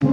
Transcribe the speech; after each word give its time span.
What's 0.00 0.10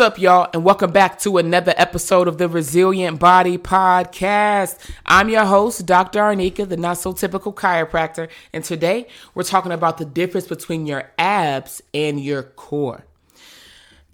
up, 0.00 0.18
y'all, 0.18 0.48
and 0.54 0.64
welcome 0.64 0.90
back 0.90 1.18
to 1.18 1.36
another 1.36 1.74
episode 1.76 2.26
of 2.26 2.38
the 2.38 2.48
Resilient 2.48 3.20
Body 3.20 3.58
Podcast. 3.58 4.78
I'm 5.04 5.28
your 5.28 5.44
host, 5.44 5.84
Dr. 5.84 6.20
Arneka, 6.20 6.66
the 6.66 6.78
not 6.78 6.96
so 6.96 7.12
typical 7.12 7.52
chiropractor, 7.52 8.30
and 8.54 8.64
today 8.64 9.06
we're 9.34 9.42
talking 9.42 9.72
about 9.72 9.98
the 9.98 10.06
difference 10.06 10.46
between 10.46 10.86
your 10.86 11.12
abs 11.18 11.82
and 11.92 12.18
your 12.18 12.42
core. 12.42 13.04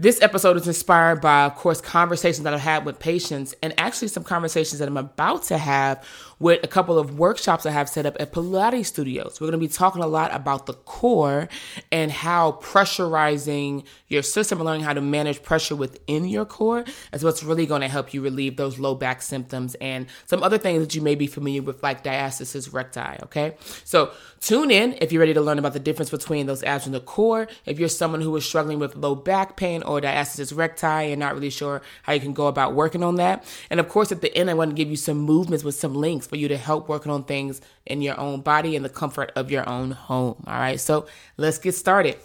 This 0.00 0.22
episode 0.22 0.56
is 0.56 0.68
inspired 0.68 1.20
by, 1.20 1.46
of 1.46 1.56
course, 1.56 1.80
conversations 1.80 2.44
that 2.44 2.54
I've 2.54 2.60
had 2.60 2.84
with 2.84 3.00
patients 3.00 3.52
and 3.60 3.74
actually 3.80 4.06
some 4.06 4.22
conversations 4.22 4.78
that 4.78 4.86
I'm 4.86 4.96
about 4.96 5.42
to 5.44 5.58
have 5.58 6.06
with 6.38 6.62
a 6.62 6.68
couple 6.68 7.00
of 7.00 7.18
workshops 7.18 7.66
I 7.66 7.72
have 7.72 7.88
set 7.88 8.06
up 8.06 8.16
at 8.20 8.32
Pilates 8.32 8.86
studios. 8.86 9.40
We're 9.40 9.48
going 9.48 9.60
to 9.60 9.66
be 9.66 9.72
talking 9.72 10.00
a 10.00 10.06
lot 10.06 10.32
about 10.32 10.66
the 10.66 10.74
core 10.74 11.48
and 11.90 12.12
how 12.12 12.60
pressurizing 12.62 13.82
your 14.06 14.22
system 14.22 14.58
and 14.58 14.66
learning 14.66 14.84
how 14.84 14.92
to 14.92 15.00
manage 15.00 15.42
pressure 15.42 15.74
within 15.74 16.26
your 16.26 16.44
core 16.44 16.84
is 17.12 17.24
what's 17.24 17.42
really 17.42 17.66
going 17.66 17.80
to 17.80 17.88
help 17.88 18.14
you 18.14 18.22
relieve 18.22 18.56
those 18.56 18.78
low 18.78 18.94
back 18.94 19.20
symptoms 19.20 19.74
and 19.80 20.06
some 20.26 20.44
other 20.44 20.58
things 20.58 20.80
that 20.80 20.94
you 20.94 21.02
may 21.02 21.16
be 21.16 21.26
familiar 21.26 21.62
with, 21.62 21.82
like 21.82 22.04
diastasis 22.04 22.72
recti. 22.72 23.20
Okay. 23.24 23.56
So 23.82 24.12
tune 24.40 24.70
in 24.70 24.96
if 25.00 25.10
you're 25.10 25.20
ready 25.20 25.34
to 25.34 25.40
learn 25.40 25.58
about 25.58 25.72
the 25.72 25.80
difference 25.80 26.10
between 26.10 26.46
those 26.46 26.62
abs 26.62 26.86
and 26.86 26.94
the 26.94 27.00
core. 27.00 27.48
If 27.66 27.80
you're 27.80 27.88
someone 27.88 28.20
who 28.20 28.36
is 28.36 28.44
struggling 28.44 28.78
with 28.78 28.94
low 28.94 29.16
back 29.16 29.56
pain 29.56 29.82
or 29.88 30.00
diastasis 30.00 30.56
recti 30.56 30.86
and 30.86 31.18
not 31.18 31.34
really 31.34 31.50
sure 31.50 31.82
how 32.02 32.12
you 32.12 32.20
can 32.20 32.34
go 32.34 32.46
about 32.46 32.74
working 32.74 33.02
on 33.02 33.16
that. 33.16 33.44
And 33.70 33.80
of 33.80 33.88
course, 33.88 34.12
at 34.12 34.20
the 34.20 34.34
end, 34.36 34.50
I 34.50 34.54
want 34.54 34.70
to 34.70 34.76
give 34.76 34.90
you 34.90 34.96
some 34.96 35.18
movements 35.18 35.64
with 35.64 35.74
some 35.74 35.94
links 35.94 36.26
for 36.26 36.36
you 36.36 36.48
to 36.48 36.56
help 36.56 36.88
working 36.88 37.10
on 37.10 37.24
things 37.24 37.60
in 37.86 38.02
your 38.02 38.18
own 38.20 38.42
body 38.42 38.76
and 38.76 38.84
the 38.84 38.90
comfort 38.90 39.32
of 39.34 39.50
your 39.50 39.68
own 39.68 39.92
home. 39.92 40.44
All 40.46 40.58
right, 40.58 40.78
so 40.78 41.06
let's 41.36 41.58
get 41.58 41.74
started. 41.74 42.16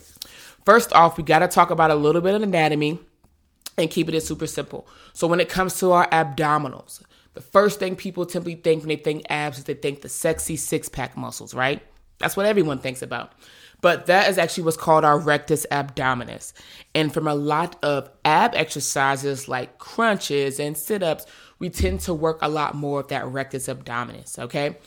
First 0.66 0.94
off, 0.94 1.18
we 1.18 1.24
got 1.24 1.40
to 1.40 1.48
talk 1.48 1.72
about 1.72 1.92
a 1.92 1.96
little 1.96 2.22
bit 2.22 2.36
of 2.36 2.42
anatomy 2.42 3.00
and 3.78 3.90
keep 3.90 4.10
it 4.10 4.22
super 4.22 4.48
simple. 4.48 4.88
So 5.14 5.28
when 5.28 5.40
it 5.40 5.50
comes 5.50 5.80
to 5.80 5.92
our 5.92 6.08
abdominals, 6.10 7.02
the 7.34 7.42
first 7.42 7.80
thing 7.80 7.96
people 7.96 8.26
typically 8.26 8.56
think 8.56 8.82
when 8.82 8.90
they 8.90 8.96
think 8.96 9.24
abs 9.30 9.58
is 9.58 9.64
they 9.64 9.74
think 9.74 10.02
the 10.02 10.10
sexy 10.10 10.56
six 10.56 10.88
pack 10.88 11.18
muscles, 11.18 11.54
right? 11.54 11.82
That's 12.20 12.38
what 12.38 12.46
everyone 12.46 12.80
thinks 12.80 13.02
about. 13.02 13.34
But 13.84 14.06
that 14.06 14.30
is 14.30 14.38
actually 14.38 14.64
what's 14.64 14.78
called 14.78 15.04
our 15.04 15.20
rectus 15.20 15.68
abdominis. 15.70 16.54
And 16.96 17.14
from 17.14 17.28
a 17.28 17.36
lot 17.36 17.76
of 17.84 18.10
ab 18.24 18.56
exercises 18.56 19.50
like 19.50 19.78
crunches 19.78 20.58
and 20.58 20.78
sit 20.78 21.04
ups, 21.04 21.26
we 21.60 21.70
tend 21.70 22.00
to 22.02 22.14
work 22.14 22.40
a 22.42 22.48
lot 22.48 22.76
more 22.76 23.02
of 23.02 23.10
that 23.10 23.26
rectus 23.26 23.68
abdominis, 23.68 24.40
okay? 24.40 24.78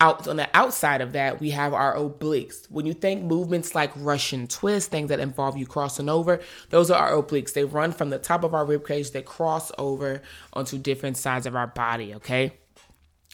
Out 0.00 0.26
on 0.26 0.36
the 0.36 0.48
outside 0.54 1.02
of 1.02 1.12
that, 1.12 1.40
we 1.40 1.50
have 1.50 1.74
our 1.74 1.94
obliques. 1.94 2.70
When 2.70 2.86
you 2.86 2.94
think 2.94 3.22
movements 3.22 3.74
like 3.74 3.92
Russian 3.96 4.46
twist, 4.46 4.90
things 4.90 5.10
that 5.10 5.20
involve 5.20 5.58
you 5.58 5.66
crossing 5.66 6.08
over, 6.08 6.40
those 6.70 6.90
are 6.90 6.98
our 6.98 7.22
obliques. 7.22 7.52
They 7.52 7.64
run 7.64 7.92
from 7.92 8.08
the 8.08 8.18
top 8.18 8.44
of 8.44 8.54
our 8.54 8.64
rib 8.64 8.86
cage, 8.86 9.10
they 9.10 9.20
cross 9.20 9.70
over 9.76 10.22
onto 10.54 10.78
different 10.78 11.18
sides 11.18 11.44
of 11.44 11.54
our 11.54 11.66
body, 11.66 12.14
okay? 12.14 12.54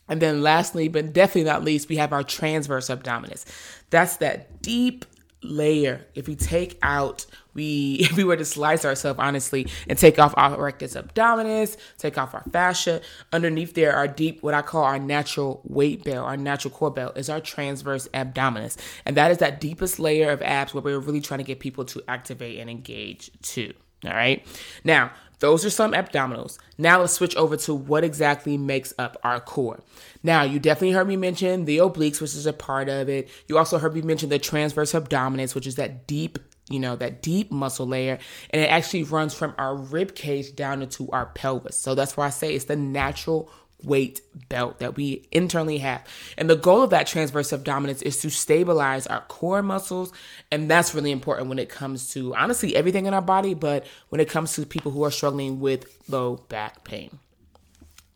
And 0.09 0.23
then 0.23 0.43
lastly, 0.43 0.89
but 0.89 1.13
definitely 1.13 1.51
not 1.51 1.65
least, 1.65 1.89
we 1.89 1.97
have 1.97 2.13
our 2.13 2.23
transverse 2.23 2.89
abdominis. 2.89 3.45
That's 3.91 4.17
that 4.19 4.63
deep 4.63 5.05
layer. 5.43 6.07
If 6.15 6.27
we 6.27 6.35
take 6.35 6.79
out, 6.83 7.27
we 7.55 7.95
if 8.01 8.17
we 8.17 8.25
were 8.25 8.37
to 8.37 8.45
slice 8.45 8.85
ourselves 8.85 9.19
honestly 9.21 9.67
and 9.89 9.99
take 9.99 10.19
off 10.19 10.35
our 10.37 10.61
rectus 10.61 10.95
abdominis, 10.95 11.77
take 11.99 12.19
off 12.19 12.35
our 12.35 12.45
fascia, 12.53 13.01
underneath 13.33 13.75
there 13.75 13.95
our 13.95 14.09
deep, 14.09 14.43
what 14.43 14.55
I 14.55 14.63
call 14.63 14.85
our 14.85 14.99
natural 14.99 15.61
weight 15.65 16.05
belt, 16.05 16.27
our 16.27 16.37
natural 16.37 16.73
core 16.73 16.91
belt 16.91 17.17
is 17.17 17.29
our 17.29 17.41
transverse 17.41 18.09
abdominis. 18.09 18.77
And 19.05 19.17
that 19.17 19.31
is 19.31 19.39
that 19.39 19.61
deepest 19.61 19.99
layer 19.99 20.31
of 20.31 20.43
abs 20.43 20.75
where 20.75 20.83
we're 20.83 20.99
really 20.99 21.21
trying 21.21 21.39
to 21.39 21.45
get 21.45 21.61
people 21.61 21.85
to 21.87 22.03
activate 22.09 22.59
and 22.59 22.71
engage 22.71 23.31
too. 23.43 23.73
All 24.05 24.13
right. 24.13 24.47
Now, 24.85 25.13
those 25.41 25.65
are 25.65 25.71
some 25.71 25.93
abdominals. 25.93 26.59
Now 26.79 27.01
let's 27.01 27.13
switch 27.13 27.37
over 27.37 27.57
to 27.59 27.75
what 27.75 28.05
exactly 28.05 28.57
makes 28.59 28.93
up 28.99 29.17
our 29.23 29.41
core. 29.41 29.81
Now, 30.23 30.43
you 30.43 30.59
definitely 30.59 30.93
heard 30.93 31.09
me 31.09 31.17
mention 31.17 31.65
the 31.65 31.79
obliques, 31.79 32.21
which 32.21 32.35
is 32.35 32.47
a 32.47 32.53
part 32.53 32.89
of 32.89 33.09
it. 33.09 33.29
You 33.47 33.57
also 33.57 33.79
heard 33.79 33.95
me 33.95 34.03
mention 34.03 34.31
the 34.31 34.39
transverse 34.39 34.93
abdominis, 34.93 35.55
which 35.55 35.67
is 35.67 35.77
that 35.77 36.07
deep, 36.07 36.39
you 36.69 36.81
know, 36.81 36.97
that 36.97 37.23
deep 37.23 37.53
muscle 37.53 37.87
layer. 37.87 38.19
And 38.51 38.63
it 38.63 38.67
actually 38.67 39.05
runs 39.05 39.33
from 39.33 39.55
our 39.59 39.77
rib 39.77 40.15
cage 40.15 40.57
down 40.57 40.83
into 40.83 41.09
our 41.11 41.27
pelvis. 41.27 41.79
So 41.79 41.95
that's 41.95 42.17
why 42.17 42.27
I 42.27 42.31
say 42.31 42.55
it's 42.55 42.65
the 42.65 42.77
natural 42.77 43.51
weight 43.83 44.21
belt 44.49 44.81
that 44.81 44.97
we 44.97 45.29
internally 45.31 45.79
have. 45.79 46.05
And 46.37 46.51
the 46.51 46.57
goal 46.57 46.83
of 46.83 46.91
that 46.91 47.07
transverse 47.07 47.53
abdominis 47.53 48.03
is 48.03 48.19
to 48.19 48.31
stabilize 48.31 49.07
our 49.07 49.21
core 49.23 49.63
muscles. 49.63 50.13
And 50.51 50.71
that's 50.71 50.95
really 50.95 51.13
important 51.13 51.49
when 51.49 51.59
it 51.59 51.69
comes 51.69 52.11
to 52.13 52.35
honestly 52.35 52.75
everything 52.75 53.07
in 53.07 53.15
our 53.15 53.23
body, 53.23 53.55
but 53.55 53.87
when 54.09 54.21
it 54.21 54.29
comes 54.29 54.55
to 54.55 54.67
people 54.67 54.93
who 54.93 55.05
are 55.05 55.11
struggling 55.11 55.61
with 55.61 55.87
low 56.09 56.37
back 56.49 56.85
pain. 56.85 57.19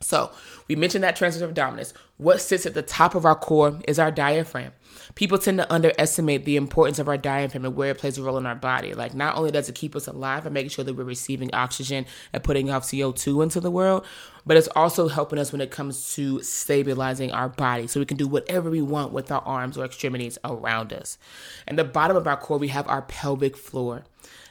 So 0.02 0.30
we 0.68 0.76
mentioned 0.76 1.04
that 1.04 1.16
transverse 1.16 1.48
abdominis. 1.50 1.92
What 2.18 2.40
sits 2.40 2.66
at 2.66 2.74
the 2.74 2.82
top 2.82 3.14
of 3.14 3.24
our 3.24 3.34
core 3.34 3.80
is 3.88 3.98
our 3.98 4.10
diaphragm. 4.10 4.72
People 5.14 5.38
tend 5.38 5.58
to 5.58 5.72
underestimate 5.72 6.44
the 6.44 6.56
importance 6.56 6.98
of 6.98 7.08
our 7.08 7.16
diaphragm 7.16 7.64
and 7.64 7.76
where 7.76 7.90
it 7.90 7.98
plays 7.98 8.18
a 8.18 8.22
role 8.22 8.38
in 8.38 8.46
our 8.46 8.54
body. 8.54 8.94
Like, 8.94 9.14
not 9.14 9.36
only 9.36 9.50
does 9.50 9.68
it 9.68 9.74
keep 9.74 9.96
us 9.96 10.06
alive 10.06 10.46
and 10.46 10.54
making 10.54 10.70
sure 10.70 10.84
that 10.84 10.94
we're 10.94 11.04
receiving 11.04 11.52
oxygen 11.54 12.06
and 12.32 12.42
putting 12.42 12.70
off 12.70 12.84
CO2 12.84 13.42
into 13.42 13.60
the 13.60 13.70
world, 13.70 14.06
but 14.46 14.56
it's 14.56 14.68
also 14.68 15.08
helping 15.08 15.38
us 15.38 15.52
when 15.52 15.60
it 15.60 15.70
comes 15.70 16.14
to 16.14 16.42
stabilizing 16.42 17.32
our 17.32 17.48
body 17.48 17.86
so 17.86 18.00
we 18.00 18.06
can 18.06 18.16
do 18.16 18.26
whatever 18.26 18.70
we 18.70 18.82
want 18.82 19.12
with 19.12 19.30
our 19.30 19.42
arms 19.42 19.76
or 19.76 19.84
extremities 19.84 20.38
around 20.44 20.92
us. 20.92 21.18
And 21.66 21.78
the 21.78 21.84
bottom 21.84 22.16
of 22.16 22.26
our 22.26 22.36
core, 22.36 22.58
we 22.58 22.68
have 22.68 22.88
our 22.88 23.02
pelvic 23.02 23.56
floor. 23.56 24.04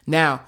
Now, 0.05 0.43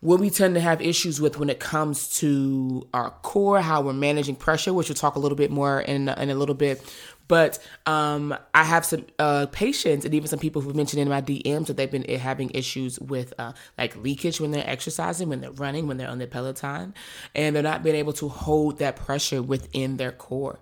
what 0.00 0.18
we 0.18 0.30
tend 0.30 0.54
to 0.54 0.60
have 0.60 0.80
issues 0.80 1.20
with 1.20 1.38
when 1.38 1.50
it 1.50 1.60
comes 1.60 2.08
to 2.18 2.88
our 2.94 3.10
core, 3.22 3.60
how 3.60 3.82
we're 3.82 3.92
managing 3.92 4.34
pressure, 4.34 4.72
which 4.72 4.88
we'll 4.88 4.96
talk 4.96 5.14
a 5.14 5.18
little 5.18 5.36
bit 5.36 5.50
more 5.50 5.80
in, 5.80 6.08
in 6.08 6.30
a 6.30 6.34
little 6.34 6.54
bit. 6.54 6.82
But 7.28 7.60
um, 7.86 8.34
I 8.54 8.64
have 8.64 8.84
some 8.84 9.06
uh, 9.20 9.46
patients 9.52 10.04
and 10.04 10.12
even 10.14 10.26
some 10.26 10.40
people 10.40 10.62
who've 10.62 10.74
mentioned 10.74 11.00
in 11.00 11.08
my 11.08 11.22
DMs 11.22 11.66
that 11.66 11.76
they've 11.76 11.90
been 11.90 12.02
having 12.18 12.50
issues 12.50 12.98
with 12.98 13.32
uh, 13.38 13.52
like 13.78 13.94
leakage 13.96 14.40
when 14.40 14.50
they're 14.50 14.68
exercising, 14.68 15.28
when 15.28 15.40
they're 15.40 15.52
running, 15.52 15.86
when 15.86 15.96
they're 15.96 16.08
on 16.08 16.18
the 16.18 16.26
Peloton, 16.26 16.92
and 17.36 17.54
they're 17.54 17.62
not 17.62 17.84
being 17.84 17.94
able 17.94 18.14
to 18.14 18.28
hold 18.28 18.78
that 18.78 18.96
pressure 18.96 19.42
within 19.42 19.96
their 19.96 20.10
core. 20.10 20.58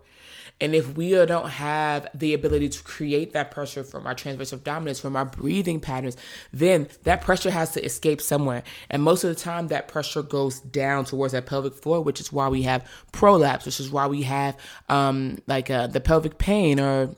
And 0.60 0.74
if 0.74 0.96
we 0.96 1.10
don't 1.10 1.48
have 1.48 2.08
the 2.14 2.34
ability 2.34 2.68
to 2.70 2.82
create 2.82 3.32
that 3.32 3.50
pressure 3.50 3.84
from 3.84 4.06
our 4.06 4.14
transverse 4.14 4.52
abdominis, 4.52 5.00
from 5.00 5.14
our 5.14 5.24
breathing 5.24 5.80
patterns, 5.80 6.16
then 6.52 6.88
that 7.04 7.20
pressure 7.20 7.50
has 7.50 7.72
to 7.72 7.84
escape 7.84 8.20
somewhere. 8.20 8.64
And 8.90 9.02
most 9.02 9.22
of 9.24 9.34
the 9.34 9.40
time, 9.40 9.68
that 9.68 9.88
pressure 9.88 10.22
goes 10.22 10.60
down 10.60 11.04
towards 11.04 11.32
that 11.32 11.46
pelvic 11.46 11.74
floor, 11.74 12.00
which 12.02 12.20
is 12.20 12.32
why 12.32 12.48
we 12.48 12.62
have 12.62 12.88
prolapse, 13.12 13.66
which 13.66 13.78
is 13.78 13.90
why 13.90 14.06
we 14.06 14.22
have 14.22 14.56
um, 14.88 15.38
like 15.46 15.70
uh, 15.70 15.86
the 15.86 16.00
pelvic 16.00 16.38
pain 16.38 16.80
or 16.80 17.14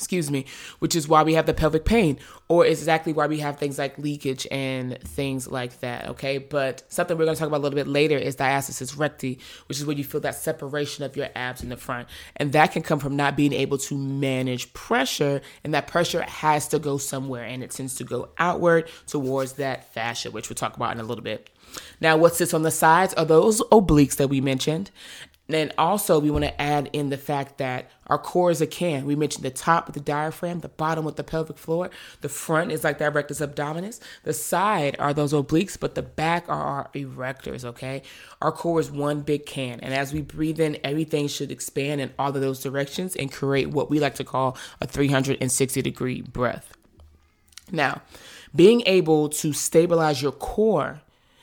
excuse 0.00 0.30
me, 0.30 0.46
which 0.78 0.96
is 0.96 1.06
why 1.06 1.22
we 1.22 1.34
have 1.34 1.44
the 1.44 1.52
pelvic 1.52 1.84
pain, 1.84 2.18
or 2.48 2.64
is 2.64 2.80
exactly 2.80 3.12
why 3.12 3.26
we 3.26 3.38
have 3.40 3.58
things 3.58 3.78
like 3.78 3.98
leakage 3.98 4.46
and 4.50 4.98
things 5.02 5.46
like 5.46 5.78
that. 5.80 6.08
Okay, 6.08 6.38
but 6.38 6.82
something 6.88 7.18
we're 7.18 7.26
to 7.26 7.34
talk 7.34 7.48
about 7.48 7.58
a 7.58 7.64
little 7.64 7.76
bit 7.76 7.86
later 7.86 8.16
is 8.16 8.34
diastasis 8.34 8.98
recti, 8.98 9.38
which 9.68 9.78
is 9.78 9.84
where 9.84 9.94
you 9.94 10.02
feel 10.02 10.22
that 10.22 10.34
separation 10.36 11.04
of 11.04 11.16
your 11.16 11.28
abs 11.34 11.62
in 11.62 11.68
the 11.68 11.76
front, 11.76 12.08
and 12.36 12.52
that 12.52 12.72
can 12.72 12.80
come 12.80 12.98
from 12.98 13.14
not 13.14 13.36
being 13.36 13.52
able 13.52 13.76
to 13.76 13.94
manage 13.94 14.72
pressure, 14.72 15.42
and 15.64 15.74
that 15.74 15.86
pressure 15.86 16.22
has 16.22 16.66
to 16.68 16.78
go 16.78 16.96
somewhere, 16.96 17.44
and 17.44 17.62
it 17.62 17.70
tends 17.70 17.94
to 17.96 18.04
go 18.04 18.30
outward 18.38 18.88
towards 19.06 19.52
that 19.54 19.92
fascia, 19.92 20.30
which 20.30 20.48
we'll 20.48 20.54
talk 20.54 20.76
about 20.76 20.94
in 20.94 21.00
a 21.00 21.04
little 21.04 21.22
bit. 21.22 21.50
Now, 22.00 22.16
what 22.16 22.34
sits 22.34 22.54
on 22.54 22.62
the 22.62 22.70
sides 22.70 23.14
are 23.14 23.24
those 23.24 23.60
obliques 23.70 24.16
that 24.16 24.28
we 24.28 24.40
mentioned, 24.40 24.90
and 25.54 25.72
also, 25.78 26.18
we 26.18 26.30
want 26.30 26.44
to 26.44 26.60
add 26.60 26.90
in 26.92 27.08
the 27.08 27.16
fact 27.16 27.58
that 27.58 27.90
our 28.08 28.18
core 28.18 28.50
is 28.50 28.60
a 28.60 28.66
can. 28.66 29.06
We 29.06 29.16
mentioned 29.16 29.44
the 29.44 29.50
top 29.50 29.86
with 29.86 29.94
the 29.94 30.00
diaphragm, 30.00 30.60
the 30.60 30.68
bottom 30.68 31.04
with 31.04 31.16
the 31.16 31.24
pelvic 31.24 31.56
floor, 31.56 31.90
the 32.20 32.28
front 32.28 32.72
is 32.72 32.84
like 32.84 32.98
that 32.98 33.14
rectus 33.14 33.40
abdominis, 33.40 34.00
the 34.24 34.32
side 34.32 34.96
are 34.98 35.14
those 35.14 35.32
obliques, 35.32 35.78
but 35.78 35.94
the 35.94 36.02
back 36.02 36.48
are 36.48 36.62
our 36.62 36.90
erectors, 36.94 37.64
okay? 37.64 38.02
Our 38.42 38.52
core 38.52 38.80
is 38.80 38.90
one 38.90 39.20
big 39.22 39.46
can. 39.46 39.80
And 39.80 39.94
as 39.94 40.12
we 40.12 40.22
breathe 40.22 40.60
in, 40.60 40.78
everything 40.84 41.28
should 41.28 41.50
expand 41.50 42.00
in 42.00 42.12
all 42.18 42.28
of 42.28 42.40
those 42.40 42.60
directions 42.60 43.16
and 43.16 43.32
create 43.32 43.70
what 43.70 43.90
we 43.90 44.00
like 44.00 44.16
to 44.16 44.24
call 44.24 44.56
a 44.80 44.86
360 44.86 45.82
degree 45.82 46.20
breath. 46.20 46.76
Now, 47.72 48.02
being 48.54 48.82
able 48.86 49.28
to 49.28 49.52
stabilize 49.52 50.20
your 50.20 50.32
core 50.32 51.00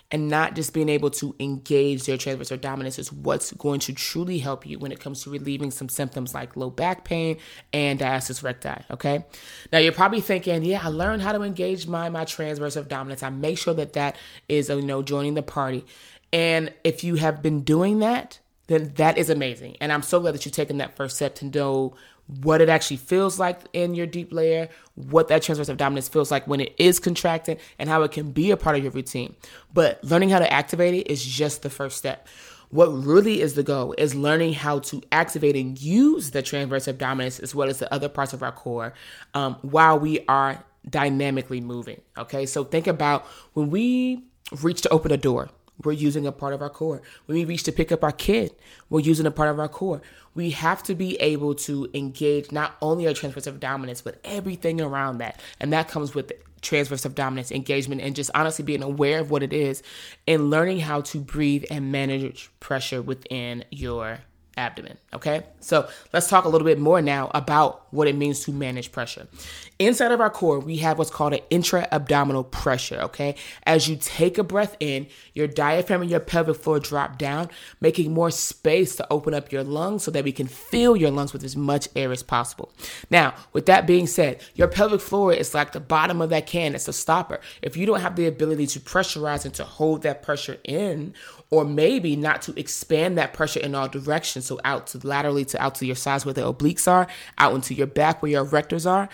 and 0.10 0.30
not 0.30 0.56
just 0.56 0.74
being 0.74 0.88
able 0.88 1.10
to 1.10 1.36
engage 1.40 2.06
their 2.06 2.18
transverse 2.18 2.50
abdominis 2.50 2.98
is 2.98 3.12
what's 3.12 3.52
going 3.54 3.80
to 3.82 3.94
truly 3.94 4.40
help 4.40 4.66
you 4.66 4.80
when 4.80 4.92
it 4.92 5.00
comes 5.00 5.24
to 5.24 5.30
relieving 5.30 5.70
some 5.70 5.90
symptoms 5.90 6.34
like 6.34 6.56
low 6.56 6.70
back 6.70 7.04
pain 7.04 7.38
and 7.74 8.00
diastasis 8.00 8.42
recti. 8.42 8.84
Okay. 8.92 9.26
Now 9.72 9.80
you're 9.80 9.92
probably 9.92 10.22
thinking, 10.22 10.64
yeah, 10.64 10.82
I 10.84 10.88
learned 10.88 11.22
how 11.22 11.34
to 11.34 11.42
engage 11.42 11.88
my 11.88 12.10
my 12.10 12.24
transverse 12.24 12.76
abdominis. 12.76 13.22
I 13.24 13.30
make 13.30 13.58
sure 13.58 13.74
that 13.74 13.94
that 13.94 14.16
is 14.48 14.70
you 14.70 14.82
know 14.82 15.02
joining 15.02 15.34
the 15.34 15.44
party. 15.44 15.86
And 16.32 16.74
if 16.84 17.04
you 17.04 17.16
have 17.16 17.42
been 17.42 17.62
doing 17.62 18.00
that, 18.00 18.40
then 18.68 18.94
that 18.96 19.18
is 19.18 19.30
amazing. 19.30 19.78
And 19.80 19.92
I'm 19.92 20.04
so 20.04 20.20
glad 20.20 20.34
that 20.34 20.46
you've 20.46 20.54
taken 20.54 20.78
that 20.78 20.96
first 20.96 21.16
step 21.18 21.36
to 21.36 21.46
know 21.46 21.96
what 22.28 22.62
it 22.62 22.70
actually 22.70 22.98
feels 22.98 23.40
like 23.40 23.62
in 23.74 23.96
your 23.96 24.06
deep 24.06 24.34
layer, 24.34 24.70
what 24.96 25.30
that 25.30 25.42
transverse 25.42 25.70
abdominis 25.70 26.10
feels 26.10 26.30
like 26.30 26.48
when 26.48 26.60
it 26.60 26.76
is 26.78 27.00
contracted, 27.00 27.60
and 27.80 27.90
how 27.90 28.04
it 28.04 28.12
can 28.12 28.32
be 28.32 28.52
a 28.52 28.58
part 28.58 28.76
of 28.76 28.84
your 28.84 28.92
routine. 28.92 29.36
But 29.74 30.04
learning 30.04 30.30
how 30.30 30.40
to 30.40 30.52
activate 30.52 30.94
it 30.94 31.12
is 31.12 31.24
just 31.26 31.62
the 31.62 31.70
first 31.70 31.98
step. 31.98 32.28
What 32.70 32.88
really 32.88 33.42
is 33.42 33.54
the 33.54 33.64
goal 33.64 33.96
is 33.98 34.14
learning 34.14 34.54
how 34.54 34.80
to 34.80 35.02
activate 35.12 35.56
and 35.56 35.80
use 35.80 36.32
the 36.32 36.42
transverse 36.42 36.88
abdominis 36.88 37.42
as 37.42 37.56
well 37.56 37.70
as 37.70 37.80
the 37.80 37.92
other 37.94 38.10
parts 38.10 38.34
of 38.34 38.44
our 38.44 38.52
core 38.52 38.94
um, 39.34 39.56
while 39.62 39.98
we 39.98 40.26
are 40.28 40.64
dynamically 40.90 41.62
moving. 41.62 42.02
Okay, 42.18 42.46
so 42.46 42.66
think 42.66 42.88
about 42.88 43.26
when 43.54 43.70
we 43.70 44.26
reach 44.62 44.82
to 44.82 44.90
open 44.90 45.12
a 45.12 45.18
door 45.18 45.50
we're 45.84 45.92
using 45.92 46.26
a 46.26 46.32
part 46.32 46.54
of 46.54 46.62
our 46.62 46.70
core. 46.70 47.02
When 47.26 47.38
we 47.38 47.46
reach 47.46 47.64
to 47.64 47.72
pick 47.72 47.92
up 47.92 48.04
our 48.04 48.12
kid, 48.12 48.56
we're 48.90 49.02
using 49.02 49.26
a 49.26 49.32
part 49.32 49.50
of 49.50 49.60
our 49.60 49.68
core. 49.68 50.02
We 50.34 50.52
have 50.52 50.84
to 50.84 50.96
be 50.96 51.16
able 51.16 51.56
to 51.56 51.90
engage 51.94 52.52
not 52.52 52.78
only 52.82 53.08
our 53.08 53.14
transverse 53.14 53.46
abdominis, 53.48 54.04
but 54.04 54.20
everything 54.24 54.82
around 54.82 55.20
that. 55.20 55.40
And 55.60 55.74
that 55.74 55.88
comes 55.88 56.14
with 56.14 56.32
transverse 56.62 57.06
abdominis 57.06 57.52
engagement 57.52 58.02
and 58.02 58.16
just 58.16 58.32
honestly 58.34 58.66
being 58.66 58.84
aware 58.84 59.20
of 59.20 59.30
what 59.32 59.44
it 59.44 59.54
is 59.54 59.84
and 60.28 60.50
learning 60.50 60.80
how 60.80 61.02
to 61.02 61.20
breathe 61.20 61.66
and 61.70 61.92
manage 61.92 62.50
pressure 62.60 63.02
within 63.02 63.64
your 63.70 64.20
abdomen. 64.58 64.98
Okay, 65.14 65.44
so 65.60 65.88
let's 66.12 66.28
talk 66.28 66.46
a 66.46 66.50
little 66.50 66.66
bit 66.66 66.80
more 66.80 67.02
now 67.02 67.32
about 67.34 67.92
what 67.94 68.08
it 68.08 68.16
means 68.16 68.42
to 68.42 68.52
manage 68.52 68.92
pressure. 68.92 69.28
Inside 69.80 70.12
of 70.12 70.20
our 70.20 70.30
core, 70.30 70.60
we 70.60 70.78
have 70.78 70.98
what's 70.98 71.12
called 71.12 71.34
an 71.34 71.40
intra 71.50 71.88
abdominal 71.92 72.44
pressure. 72.44 73.00
Okay, 73.02 73.36
as 73.64 73.88
you 73.88 73.96
take 73.96 74.38
a 74.38 74.44
breath 74.44 74.76
in, 74.80 75.08
your 75.34 75.48
diaphragm 75.48 76.02
and 76.02 76.12
your 76.12 76.20
pelvic 76.20 76.58
floor 76.58 76.80
drop 76.80 77.18
down, 77.18 77.50
making 77.80 78.14
more 78.14 78.32
space 78.32 78.96
to 78.96 79.08
open 79.12 79.34
up 79.34 79.52
your 79.52 79.64
lungs 79.64 80.04
so 80.04 80.12
that 80.12 80.24
we 80.24 80.32
can 80.32 80.48
fill 80.48 80.96
your 80.96 81.12
lungs 81.12 81.34
with 81.34 81.44
as 81.44 81.56
much 81.56 81.88
air 81.96 82.12
as 82.12 82.24
possible. 82.24 82.72
Now, 83.10 83.36
with 83.54 83.68
that 83.68 83.88
being 83.88 84.08
said, 84.08 84.42
your 84.56 84.68
pelvic 84.68 85.02
floor 85.02 85.32
is 85.34 85.54
like 85.54 85.72
the 85.72 85.80
bottom 85.80 86.22
of 86.22 86.30
that 86.32 86.48
can, 86.48 86.76
it's 86.76 86.88
a 86.88 86.94
stopper. 86.94 87.40
If 87.62 87.78
you 87.78 87.86
don't 87.86 88.02
have 88.02 88.16
the 88.16 88.26
ability 88.26 88.68
to 88.68 88.80
pressurize 88.80 89.46
and 89.46 89.54
to 89.56 89.64
hold 89.64 90.02
that 90.02 90.24
pressure 90.24 90.58
in, 90.64 91.14
or 91.50 91.64
maybe 91.64 92.16
not 92.16 92.42
to 92.42 92.60
expand 92.60 93.18
that 93.18 93.34
pressure 93.34 93.60
in 93.60 93.74
all 93.74 93.88
directions. 93.88 94.47
So 94.48 94.60
out 94.64 94.88
to 94.88 95.08
laterally 95.08 95.46
to 95.46 95.62
out 95.62 95.76
to 95.76 95.86
your 95.86 95.96
sides 95.96 96.26
where 96.26 96.34
the 96.34 96.42
obliques 96.42 96.88
are, 96.88 97.08
out 97.38 97.54
into 97.54 97.74
your 97.74 97.88
back 97.88 98.22
where 98.22 98.32
your 98.32 98.46
erectors 98.46 98.90
are. 98.90 99.10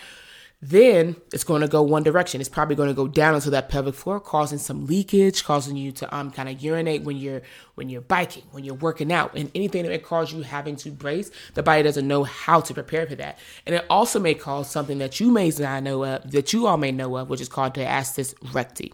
Then 0.66 1.18
it's 1.34 1.44
going 1.44 1.60
to 1.60 1.68
go 1.68 1.82
one 1.82 2.04
direction. 2.04 2.40
It's 2.40 2.50
probably 2.50 2.78
going 2.78 2.88
to 2.88 2.96
go 2.96 3.06
down 3.06 3.36
into 3.36 3.50
that 3.50 3.68
pelvic 3.68 3.96
floor, 3.96 4.22
causing 4.22 4.60
some 4.60 4.86
leakage, 4.86 5.44
causing 5.44 5.76
you 5.76 5.92
to 5.92 6.16
um 6.16 6.32
kind 6.32 6.48
of 6.48 6.62
urinate 6.62 7.04
when 7.04 7.18
you're 7.18 7.42
when 7.76 7.90
you're 7.90 8.00
biking, 8.00 8.44
when 8.52 8.64
you're 8.64 8.74
working 8.76 9.12
out, 9.12 9.36
and 9.36 9.52
anything 9.54 9.84
that 9.84 9.90
may 9.90 9.98
cause 9.98 10.32
you 10.32 10.42
having 10.42 10.78
to 10.78 10.90
brace. 10.90 11.32
The 11.56 11.64
body 11.64 11.84
doesn't 11.84 12.08
know 12.08 12.24
how 12.24 12.62
to 12.62 12.74
prepare 12.74 13.06
for 13.06 13.16
that, 13.16 13.40
and 13.66 13.76
it 13.76 13.86
also 13.90 14.22
may 14.22 14.36
cause 14.36 14.72
something 14.72 15.00
that 15.00 15.20
you 15.20 15.32
may 15.32 15.50
not 15.50 15.84
know 15.84 16.06
of, 16.06 16.32
that 16.32 16.54
you 16.54 16.66
all 16.66 16.78
may 16.78 16.94
know 16.94 17.18
of, 17.18 17.30
which 17.30 17.42
is 17.42 17.50
called 17.50 17.74
diastasis 17.74 18.34
recti. 18.54 18.94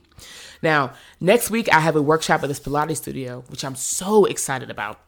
Now, 0.64 0.94
next 1.20 1.52
week 1.52 1.72
I 1.72 1.82
have 1.82 1.96
a 1.96 2.02
workshop 2.02 2.42
at 2.42 2.48
this 2.48 2.60
Pilates 2.60 2.98
studio, 2.98 3.44
which 3.50 3.64
I'm 3.64 3.76
so 3.76 4.26
excited 4.26 4.72
about 4.72 5.00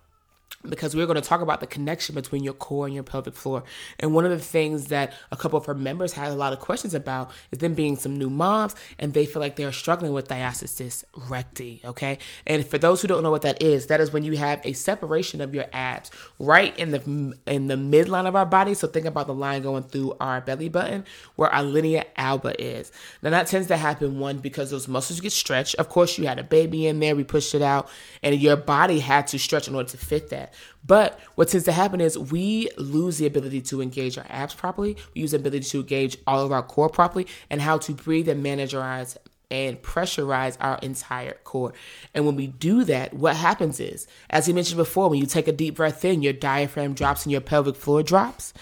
because 0.67 0.95
we're 0.95 1.05
going 1.05 1.21
to 1.21 1.27
talk 1.27 1.41
about 1.41 1.59
the 1.59 1.67
connection 1.67 2.15
between 2.15 2.43
your 2.43 2.53
core 2.53 2.85
and 2.85 2.93
your 2.93 3.03
pelvic 3.03 3.35
floor. 3.35 3.63
And 3.99 4.13
one 4.13 4.25
of 4.25 4.31
the 4.31 4.39
things 4.39 4.87
that 4.87 5.13
a 5.31 5.35
couple 5.35 5.57
of 5.57 5.65
her 5.65 5.73
members 5.73 6.13
had 6.13 6.31
a 6.31 6.35
lot 6.35 6.53
of 6.53 6.59
questions 6.59 6.93
about 6.93 7.31
is 7.51 7.59
them 7.59 7.73
being 7.73 7.95
some 7.95 8.17
new 8.17 8.29
moms 8.29 8.75
and 8.99 9.13
they 9.13 9.25
feel 9.25 9.41
like 9.41 9.55
they're 9.55 9.71
struggling 9.71 10.13
with 10.13 10.27
diastasis 10.27 11.03
recti. 11.29 11.81
Okay. 11.85 12.19
And 12.45 12.65
for 12.65 12.77
those 12.77 13.01
who 13.01 13.07
don't 13.07 13.23
know 13.23 13.31
what 13.31 13.41
that 13.43 13.61
is, 13.61 13.87
that 13.87 14.01
is 14.01 14.11
when 14.13 14.23
you 14.23 14.37
have 14.37 14.61
a 14.63 14.73
separation 14.73 15.41
of 15.41 15.53
your 15.55 15.65
abs 15.73 16.11
right 16.39 16.77
in 16.77 16.91
the 16.91 17.01
in 17.45 17.67
the 17.67 17.75
midline 17.75 18.27
of 18.27 18.35
our 18.35 18.45
body. 18.45 18.73
So 18.73 18.87
think 18.87 19.05
about 19.05 19.27
the 19.27 19.33
line 19.33 19.61
going 19.61 19.83
through 19.83 20.15
our 20.19 20.41
belly 20.41 20.69
button 20.69 21.05
where 21.35 21.49
our 21.49 21.63
linea 21.63 22.05
alba 22.17 22.59
is. 22.61 22.91
Now 23.21 23.31
that 23.31 23.47
tends 23.47 23.67
to 23.67 23.77
happen 23.77 24.19
one 24.19 24.37
because 24.37 24.71
those 24.71 24.87
muscles 24.87 25.19
get 25.19 25.31
stretched. 25.31 25.75
Of 25.75 25.89
course, 25.89 26.17
you 26.17 26.27
had 26.27 26.39
a 26.39 26.43
baby 26.43 26.87
in 26.87 26.99
there, 26.99 27.15
we 27.15 27.23
pushed 27.23 27.55
it 27.55 27.61
out, 27.61 27.89
and 28.23 28.39
your 28.39 28.55
body 28.55 28.99
had 28.99 29.27
to 29.27 29.39
stretch 29.39 29.67
in 29.67 29.75
order 29.75 29.89
to 29.89 29.97
fit 29.97 30.29
that. 30.29 30.50
But 30.85 31.19
what 31.35 31.49
tends 31.49 31.65
to 31.65 31.71
happen 31.71 32.01
is 32.01 32.17
we 32.17 32.69
lose 32.77 33.17
the 33.17 33.25
ability 33.25 33.61
to 33.61 33.81
engage 33.81 34.17
our 34.17 34.25
abs 34.29 34.53
properly. 34.53 34.97
We 35.13 35.21
use 35.21 35.31
the 35.31 35.37
ability 35.37 35.65
to 35.69 35.79
engage 35.79 36.17
all 36.27 36.45
of 36.45 36.51
our 36.51 36.63
core 36.63 36.89
properly 36.89 37.27
and 37.49 37.61
how 37.61 37.77
to 37.79 37.93
breathe 37.93 38.29
and 38.29 38.43
manage 38.43 38.73
our 38.73 38.83
eyes 38.83 39.17
and 39.51 39.81
pressurize 39.81 40.57
our 40.61 40.77
entire 40.81 41.33
core. 41.43 41.73
And 42.13 42.25
when 42.25 42.35
we 42.37 42.47
do 42.47 42.85
that, 42.85 43.13
what 43.13 43.35
happens 43.35 43.79
is, 43.79 44.07
as 44.29 44.47
you 44.47 44.53
mentioned 44.53 44.77
before, 44.77 45.09
when 45.09 45.19
you 45.19 45.25
take 45.25 45.47
a 45.47 45.51
deep 45.51 45.75
breath 45.75 46.05
in, 46.05 46.21
your 46.21 46.33
diaphragm 46.33 46.93
drops 46.93 47.25
and 47.25 47.31
your 47.31 47.41
pelvic 47.41 47.75
floor 47.75 48.01
drops. 48.01 48.53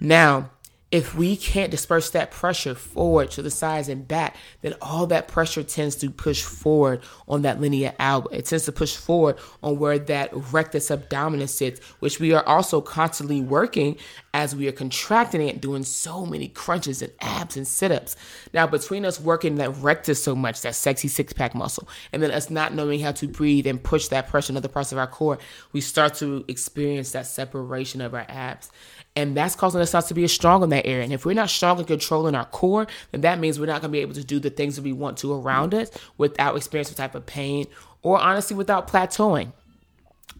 Now, 0.00 0.50
if 0.92 1.14
we 1.14 1.36
can't 1.36 1.70
disperse 1.70 2.10
that 2.10 2.30
pressure 2.30 2.74
forward 2.74 3.30
to 3.30 3.40
the 3.40 3.50
sides 3.50 3.88
and 3.88 4.06
back, 4.06 4.36
then 4.60 4.74
all 4.82 5.06
that 5.06 5.26
pressure 5.26 5.62
tends 5.62 5.96
to 5.96 6.10
push 6.10 6.42
forward 6.42 7.00
on 7.26 7.40
that 7.42 7.58
linea 7.62 7.94
alba. 7.98 8.28
It 8.30 8.44
tends 8.44 8.66
to 8.66 8.72
push 8.72 8.94
forward 8.94 9.38
on 9.62 9.78
where 9.78 9.98
that 9.98 10.30
rectus 10.52 10.90
abdominis 10.90 11.48
sits, 11.48 11.80
which 12.00 12.20
we 12.20 12.34
are 12.34 12.46
also 12.46 12.82
constantly 12.82 13.40
working 13.40 13.96
as 14.34 14.54
we 14.54 14.68
are 14.68 14.72
contracting 14.72 15.48
it, 15.48 15.62
doing 15.62 15.82
so 15.82 16.26
many 16.26 16.48
crunches 16.48 17.00
and 17.00 17.12
abs 17.22 17.56
and 17.56 17.66
sit 17.66 17.90
ups. 17.90 18.14
Now, 18.52 18.66
between 18.66 19.06
us 19.06 19.18
working 19.18 19.56
that 19.56 19.70
rectus 19.78 20.22
so 20.22 20.34
much, 20.34 20.60
that 20.60 20.74
sexy 20.74 21.08
six 21.08 21.32
pack 21.32 21.54
muscle, 21.54 21.88
and 22.12 22.22
then 22.22 22.30
us 22.30 22.50
not 22.50 22.74
knowing 22.74 23.00
how 23.00 23.12
to 23.12 23.26
breathe 23.26 23.66
and 23.66 23.82
push 23.82 24.08
that 24.08 24.28
pressure 24.28 24.52
in 24.52 24.58
other 24.58 24.68
parts 24.68 24.92
of 24.92 24.98
our 24.98 25.06
core, 25.06 25.38
we 25.72 25.80
start 25.80 26.12
to 26.16 26.44
experience 26.48 27.12
that 27.12 27.26
separation 27.26 28.02
of 28.02 28.12
our 28.12 28.26
abs. 28.28 28.70
And 29.14 29.36
that's 29.36 29.54
causing 29.54 29.80
us 29.80 29.92
not 29.92 30.06
to 30.06 30.14
be 30.14 30.24
as 30.24 30.32
strong 30.32 30.62
in 30.62 30.70
that 30.70 30.86
area. 30.86 31.04
And 31.04 31.12
if 31.12 31.26
we're 31.26 31.34
not 31.34 31.50
strong 31.50 31.78
in 31.78 31.84
controlling 31.84 32.34
our 32.34 32.46
core, 32.46 32.86
then 33.10 33.20
that 33.22 33.38
means 33.38 33.60
we're 33.60 33.66
not 33.66 33.82
going 33.82 33.90
to 33.90 33.96
be 33.96 34.00
able 34.00 34.14
to 34.14 34.24
do 34.24 34.40
the 34.40 34.48
things 34.48 34.76
that 34.76 34.82
we 34.82 34.92
want 34.92 35.18
to 35.18 35.34
around 35.34 35.74
us 35.74 35.90
without 36.16 36.56
experiencing 36.56 36.96
type 36.96 37.14
of 37.14 37.26
pain 37.26 37.66
or 38.02 38.18
honestly 38.18 38.56
without 38.56 38.88
plateauing. 38.88 39.52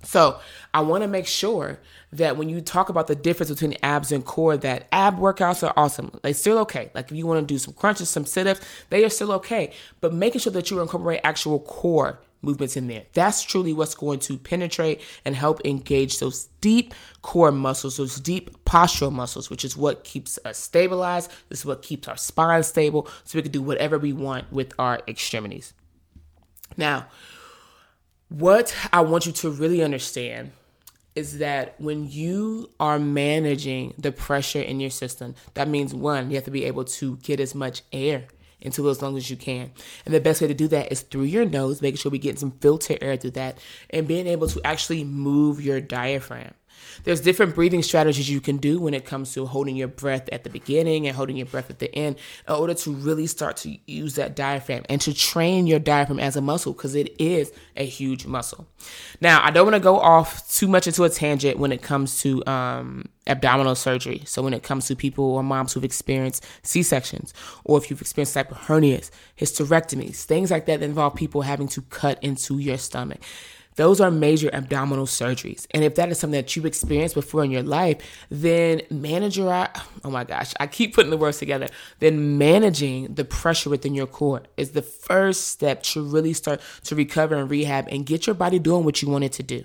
So 0.04 0.40
I 0.74 0.80
want 0.80 1.02
to 1.02 1.08
make 1.08 1.26
sure 1.26 1.78
that 2.12 2.36
when 2.36 2.48
you 2.48 2.60
talk 2.60 2.88
about 2.88 3.06
the 3.06 3.14
difference 3.14 3.50
between 3.50 3.76
abs 3.82 4.10
and 4.10 4.24
core, 4.24 4.56
that 4.56 4.88
ab 4.90 5.18
workouts 5.18 5.66
are 5.66 5.72
awesome. 5.76 6.10
They're 6.22 6.34
still 6.34 6.58
okay. 6.60 6.90
Like 6.94 7.10
if 7.10 7.16
you 7.16 7.26
want 7.26 7.46
to 7.46 7.54
do 7.54 7.58
some 7.58 7.74
crunches, 7.74 8.08
some 8.10 8.26
sit-ups, 8.26 8.60
they 8.90 9.04
are 9.04 9.10
still 9.10 9.32
okay. 9.32 9.72
But 10.00 10.12
making 10.12 10.40
sure 10.40 10.52
that 10.52 10.70
you 10.70 10.80
incorporate 10.80 11.20
actual 11.24 11.60
core 11.60 12.20
movements 12.42 12.76
in 12.76 12.88
there. 12.88 13.04
That's 13.14 13.42
truly 13.42 13.72
what's 13.72 13.94
going 13.94 14.18
to 14.20 14.36
penetrate 14.36 15.00
and 15.24 15.34
help 15.34 15.64
engage 15.64 16.18
those 16.18 16.48
deep 16.60 16.94
core 17.22 17.52
muscles, 17.52 17.96
those 17.96 18.20
deep 18.20 18.64
postural 18.64 19.12
muscles, 19.12 19.48
which 19.48 19.64
is 19.64 19.76
what 19.76 20.04
keeps 20.04 20.38
us 20.44 20.58
stabilized. 20.58 21.30
This 21.48 21.60
is 21.60 21.66
what 21.66 21.82
keeps 21.82 22.08
our 22.08 22.16
spine 22.16 22.62
stable 22.62 23.08
so 23.24 23.38
we 23.38 23.42
can 23.42 23.52
do 23.52 23.62
whatever 23.62 23.98
we 23.98 24.12
want 24.12 24.52
with 24.52 24.74
our 24.78 25.00
extremities. 25.08 25.72
Now, 26.76 27.06
what 28.28 28.74
I 28.92 29.00
want 29.02 29.26
you 29.26 29.32
to 29.32 29.50
really 29.50 29.82
understand 29.82 30.52
is 31.14 31.38
that 31.38 31.78
when 31.78 32.10
you 32.10 32.70
are 32.80 32.98
managing 32.98 33.92
the 33.98 34.10
pressure 34.10 34.62
in 34.62 34.80
your 34.80 34.90
system, 34.90 35.34
that 35.54 35.68
means 35.68 35.94
one, 35.94 36.30
you 36.30 36.36
have 36.36 36.44
to 36.46 36.50
be 36.50 36.64
able 36.64 36.84
to 36.84 37.16
get 37.18 37.38
as 37.38 37.54
much 37.54 37.82
air 37.92 38.24
into 38.62 38.88
as 38.88 39.02
long 39.02 39.16
as 39.16 39.30
you 39.30 39.36
can. 39.36 39.70
And 40.04 40.14
the 40.14 40.20
best 40.20 40.40
way 40.40 40.48
to 40.48 40.54
do 40.54 40.68
that 40.68 40.90
is 40.90 41.02
through 41.02 41.24
your 41.24 41.44
nose, 41.44 41.82
making 41.82 41.98
sure 41.98 42.10
we 42.10 42.18
get 42.18 42.38
some 42.38 42.52
filter 42.52 42.96
air 43.00 43.16
through 43.16 43.32
that, 43.32 43.58
and 43.90 44.08
being 44.08 44.26
able 44.26 44.48
to 44.48 44.60
actually 44.64 45.04
move 45.04 45.62
your 45.62 45.80
diaphragm. 45.80 46.54
There's 47.04 47.20
different 47.20 47.54
breathing 47.54 47.82
strategies 47.82 48.28
you 48.28 48.40
can 48.40 48.56
do 48.56 48.80
when 48.80 48.94
it 48.94 49.04
comes 49.04 49.32
to 49.34 49.46
holding 49.46 49.76
your 49.76 49.88
breath 49.88 50.28
at 50.32 50.44
the 50.44 50.50
beginning 50.50 51.06
and 51.06 51.16
holding 51.16 51.36
your 51.36 51.46
breath 51.46 51.70
at 51.70 51.78
the 51.78 51.94
end 51.94 52.16
in 52.48 52.54
order 52.54 52.74
to 52.74 52.92
really 52.92 53.26
start 53.26 53.56
to 53.58 53.76
use 53.86 54.14
that 54.16 54.36
diaphragm 54.36 54.84
and 54.88 55.00
to 55.00 55.14
train 55.14 55.66
your 55.66 55.78
diaphragm 55.78 56.18
as 56.18 56.36
a 56.36 56.40
muscle 56.40 56.72
because 56.72 56.94
it 56.94 57.14
is 57.20 57.52
a 57.76 57.84
huge 57.84 58.26
muscle. 58.26 58.66
Now, 59.20 59.42
I 59.44 59.50
don't 59.50 59.64
want 59.64 59.76
to 59.76 59.80
go 59.80 59.98
off 59.98 60.50
too 60.52 60.68
much 60.68 60.86
into 60.86 61.04
a 61.04 61.10
tangent 61.10 61.58
when 61.58 61.72
it 61.72 61.82
comes 61.82 62.20
to 62.22 62.44
um, 62.46 63.06
abdominal 63.26 63.74
surgery. 63.74 64.22
So 64.26 64.42
when 64.42 64.54
it 64.54 64.62
comes 64.62 64.86
to 64.88 64.96
people 64.96 65.24
or 65.24 65.42
moms 65.42 65.72
who've 65.72 65.84
experienced 65.84 66.44
C-sections 66.62 67.32
or 67.64 67.78
if 67.78 67.90
you've 67.90 68.00
experienced 68.00 68.34
type 68.34 68.50
of 68.50 68.58
hernias, 68.58 69.10
hysterectomies, 69.38 70.24
things 70.24 70.50
like 70.50 70.66
that 70.66 70.80
that 70.80 70.86
involve 70.86 71.14
people 71.14 71.42
having 71.42 71.68
to 71.68 71.82
cut 71.82 72.22
into 72.22 72.58
your 72.58 72.78
stomach 72.78 73.20
those 73.76 74.00
are 74.00 74.10
major 74.10 74.50
abdominal 74.52 75.06
surgeries. 75.06 75.66
And 75.70 75.84
if 75.84 75.94
that 75.96 76.10
is 76.10 76.18
something 76.18 76.40
that 76.40 76.54
you've 76.54 76.66
experienced 76.66 77.14
before 77.14 77.44
in 77.44 77.50
your 77.50 77.62
life, 77.62 77.98
then 78.30 78.82
manage 78.90 79.38
your, 79.38 79.68
oh 80.04 80.10
my 80.10 80.24
gosh, 80.24 80.52
I 80.60 80.66
keep 80.66 80.94
putting 80.94 81.10
the 81.10 81.16
words 81.16 81.38
together. 81.38 81.68
Then 81.98 82.38
managing 82.38 83.14
the 83.14 83.24
pressure 83.24 83.70
within 83.70 83.94
your 83.94 84.06
core 84.06 84.42
is 84.56 84.72
the 84.72 84.82
first 84.82 85.48
step 85.48 85.82
to 85.84 86.02
really 86.02 86.32
start 86.32 86.60
to 86.84 86.94
recover 86.94 87.34
and 87.34 87.50
rehab 87.50 87.88
and 87.88 88.04
get 88.04 88.26
your 88.26 88.34
body 88.34 88.58
doing 88.58 88.84
what 88.84 89.02
you 89.02 89.08
want 89.08 89.24
it 89.24 89.32
to 89.32 89.42
do. 89.42 89.64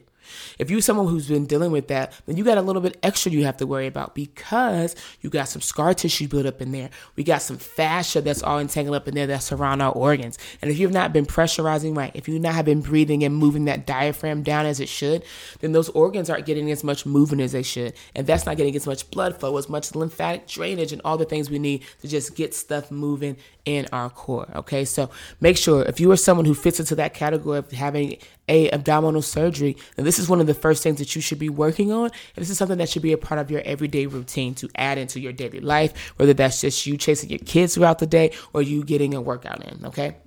If 0.58 0.70
you're 0.70 0.82
someone 0.82 1.08
who's 1.08 1.28
been 1.28 1.46
dealing 1.46 1.72
with 1.72 1.88
that, 1.90 2.14
then 2.26 2.38
you 2.38 2.44
got 2.44 2.58
a 2.58 2.62
little 2.62 2.82
bit 2.82 2.98
extra 3.04 3.32
you 3.32 3.46
have 3.46 3.58
to 3.58 3.68
worry 3.68 3.88
about 3.88 4.16
because 4.16 4.96
you 5.22 5.30
got 5.30 5.50
some 5.50 5.62
scar 5.62 5.94
tissue 5.94 6.28
built 6.28 6.46
up 6.46 6.62
in 6.62 6.72
there. 6.72 6.90
We 7.16 7.24
got 7.24 7.42
some 7.42 7.58
fascia 7.58 8.22
that's 8.22 8.44
all 8.44 8.60
entangled 8.60 8.96
up 8.96 9.08
in 9.08 9.16
there 9.16 9.28
that 9.28 9.44
surround 9.44 9.82
our 9.82 9.92
organs. 9.92 10.38
And 10.62 10.72
if 10.72 10.80
you've 10.80 10.92
not 10.92 11.14
been 11.14 11.26
pressurizing 11.26 11.96
right, 11.96 12.12
if 12.14 12.28
you 12.28 12.40
not 12.40 12.56
have 12.56 12.66
been 12.66 12.82
breathing 12.82 13.24
and 13.24 13.36
moving 13.36 13.66
that 13.66 13.86
diaphragm 13.86 14.44
down 14.44 14.66
as 14.66 14.80
it 14.80 14.90
should, 14.90 15.24
then 15.60 15.72
those 15.72 15.90
organs 15.90 16.30
aren't 16.30 16.46
getting 16.46 16.72
as 16.72 16.84
much 16.84 17.06
movement 17.06 17.42
as 17.42 17.52
they 17.52 17.64
should. 17.64 17.94
And 18.16 18.26
that's 18.26 18.46
not 18.46 18.58
getting 18.58 18.76
as 18.76 18.88
much 18.88 19.10
blood 19.12 19.40
flow, 19.40 19.58
as 19.58 19.70
much 19.70 19.96
lymphatic 19.96 20.48
drainage, 20.48 20.92
and 20.92 21.02
all 21.04 21.18
the 21.18 21.26
things 21.26 21.50
we 21.50 21.60
need 21.60 21.84
to 22.02 22.08
just 22.08 22.36
get 22.36 22.54
stuff 22.54 22.92
moving 22.92 23.38
in 23.66 23.88
our 23.92 24.10
core. 24.10 24.48
Okay, 24.56 24.86
so 24.86 25.10
make 25.42 25.58
sure 25.58 25.84
if 25.84 26.00
you 26.00 26.12
are 26.12 26.18
someone 26.18 26.46
who 26.46 26.54
fits 26.54 26.80
into 26.80 26.96
that 26.96 27.14
category 27.14 27.58
of 27.58 27.72
having 27.72 28.18
a 28.48 28.70
abdominal 28.72 29.22
surgery, 29.22 29.78
then 29.96 30.06
this 30.06 30.20
is 30.20 30.30
one 30.30 30.40
of 30.40 30.48
the 30.48 30.54
first 30.54 30.84
things 30.84 31.00
that 31.00 31.16
you 31.16 31.22
should 31.22 31.40
be 31.40 31.50
working 31.50 31.92
on. 31.92 32.06
And 32.06 32.12
this 32.36 32.50
is 32.50 32.58
something 32.58 32.78
that 32.78 32.90
should 32.90 33.02
be 33.02 33.14
a 33.14 33.18
part 33.18 33.40
of 33.40 33.52
your 33.52 33.62
everyday 33.62 34.06
routine 34.06 34.56
to 34.56 34.70
add 34.76 34.98
into 34.98 35.20
your 35.20 35.34
daily 35.34 35.60
life, 35.60 36.14
whether 36.18 36.34
that's 36.34 36.62
just 36.62 36.86
you 36.86 36.98
chasing 36.98 37.30
your 37.30 37.40
kids 37.40 37.76
throughout 37.76 38.00
the 38.00 38.08
day 38.08 38.32
or 38.54 38.62
you 38.62 38.84
getting 38.84 39.14
a 39.14 39.22
workout 39.22 39.64
in. 39.64 39.86
Okay. 39.86 40.18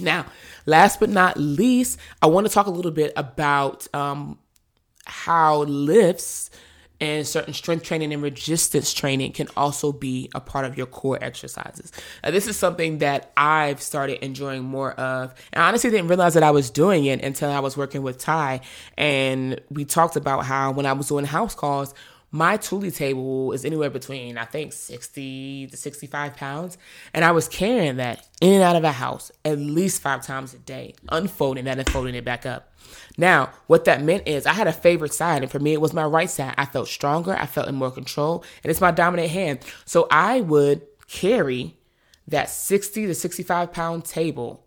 Now, 0.00 0.26
last 0.66 1.00
but 1.00 1.10
not 1.10 1.36
least, 1.36 1.98
I 2.22 2.26
want 2.26 2.46
to 2.46 2.52
talk 2.52 2.66
a 2.66 2.70
little 2.70 2.92
bit 2.92 3.12
about 3.16 3.92
um, 3.94 4.38
how 5.04 5.62
lifts 5.64 6.50
and 7.00 7.26
certain 7.26 7.54
strength 7.54 7.84
training 7.84 8.12
and 8.12 8.22
resistance 8.22 8.92
training 8.92 9.32
can 9.32 9.48
also 9.56 9.92
be 9.92 10.28
a 10.34 10.40
part 10.40 10.64
of 10.64 10.76
your 10.76 10.86
core 10.86 11.18
exercises. 11.20 11.92
Now, 12.24 12.30
this 12.30 12.48
is 12.48 12.56
something 12.56 12.98
that 12.98 13.32
I've 13.36 13.80
started 13.80 14.24
enjoying 14.24 14.64
more 14.64 14.92
of. 14.92 15.34
And 15.52 15.62
I 15.62 15.68
honestly 15.68 15.90
didn't 15.90 16.08
realize 16.08 16.34
that 16.34 16.42
I 16.42 16.50
was 16.50 16.70
doing 16.70 17.04
it 17.04 17.22
until 17.22 17.50
I 17.50 17.60
was 17.60 17.76
working 17.76 18.02
with 18.02 18.18
Ty. 18.18 18.62
And 18.96 19.60
we 19.70 19.84
talked 19.84 20.16
about 20.16 20.44
how 20.44 20.72
when 20.72 20.86
I 20.86 20.92
was 20.92 21.08
doing 21.08 21.24
house 21.24 21.54
calls, 21.54 21.94
my 22.30 22.56
Thule 22.58 22.90
table 22.90 23.52
is 23.52 23.64
anywhere 23.64 23.90
between, 23.90 24.36
I 24.36 24.44
think, 24.44 24.72
60 24.72 25.68
to 25.68 25.76
65 25.76 26.36
pounds. 26.36 26.76
And 27.14 27.24
I 27.24 27.32
was 27.32 27.48
carrying 27.48 27.96
that 27.96 28.28
in 28.40 28.52
and 28.52 28.62
out 28.62 28.76
of 28.76 28.84
a 28.84 28.92
house 28.92 29.32
at 29.44 29.58
least 29.58 30.02
five 30.02 30.24
times 30.24 30.52
a 30.52 30.58
day, 30.58 30.94
unfolding 31.08 31.64
that 31.64 31.78
and 31.78 31.88
folding 31.88 32.14
it 32.14 32.24
back 32.24 32.44
up. 32.44 32.72
Now, 33.16 33.50
what 33.66 33.86
that 33.86 34.02
meant 34.02 34.28
is 34.28 34.46
I 34.46 34.52
had 34.52 34.66
a 34.66 34.72
favorite 34.72 35.14
side, 35.14 35.42
and 35.42 35.50
for 35.50 35.58
me, 35.58 35.72
it 35.72 35.80
was 35.80 35.92
my 35.92 36.04
right 36.04 36.30
side. 36.30 36.54
I 36.58 36.66
felt 36.66 36.88
stronger, 36.88 37.34
I 37.34 37.46
felt 37.46 37.68
in 37.68 37.74
more 37.74 37.90
control, 37.90 38.44
and 38.62 38.70
it's 38.70 38.80
my 38.80 38.90
dominant 38.90 39.30
hand. 39.30 39.60
So 39.84 40.06
I 40.10 40.40
would 40.42 40.82
carry 41.08 41.76
that 42.28 42.50
60 42.50 43.06
to 43.06 43.14
65 43.14 43.72
pound 43.72 44.04
table 44.04 44.64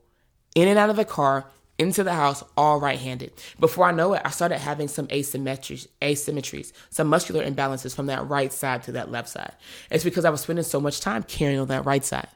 in 0.55 0.67
and 0.67 0.79
out 0.79 0.89
of 0.89 0.95
the 0.95 1.05
car 1.05 1.45
into 1.81 2.03
the 2.03 2.13
house 2.13 2.43
all 2.55 2.79
right-handed. 2.79 3.33
Before 3.59 3.85
I 3.85 3.91
know 3.91 4.13
it, 4.13 4.21
I 4.23 4.29
started 4.29 4.59
having 4.59 4.87
some 4.87 5.07
asymmetries, 5.07 5.87
asymmetries, 6.01 6.71
some 6.91 7.07
muscular 7.07 7.43
imbalances 7.43 7.95
from 7.95 8.05
that 8.05 8.27
right 8.29 8.53
side 8.53 8.83
to 8.83 8.91
that 8.93 9.11
left 9.11 9.29
side. 9.29 9.53
It's 9.89 10.03
because 10.03 10.23
I 10.23 10.29
was 10.29 10.41
spending 10.41 10.63
so 10.63 10.79
much 10.79 10.99
time 11.01 11.23
carrying 11.23 11.59
on 11.59 11.67
that 11.69 11.85
right 11.85 12.05
side. 12.05 12.27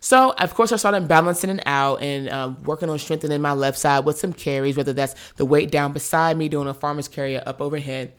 So, 0.00 0.32
of 0.32 0.54
course, 0.54 0.72
I 0.72 0.76
started 0.76 1.06
balancing 1.06 1.50
it 1.50 1.62
out 1.64 2.02
and 2.02 2.28
um, 2.28 2.62
working 2.64 2.90
on 2.90 2.98
strengthening 2.98 3.40
my 3.40 3.52
left 3.52 3.78
side 3.78 4.04
with 4.04 4.18
some 4.18 4.32
carries, 4.32 4.76
whether 4.76 4.92
that's 4.92 5.14
the 5.36 5.44
weight 5.44 5.70
down 5.70 5.92
beside 5.92 6.36
me, 6.36 6.48
doing 6.48 6.68
a 6.68 6.74
farmer's 6.74 7.08
carry 7.08 7.36
up 7.36 7.60
overhead. 7.60 8.12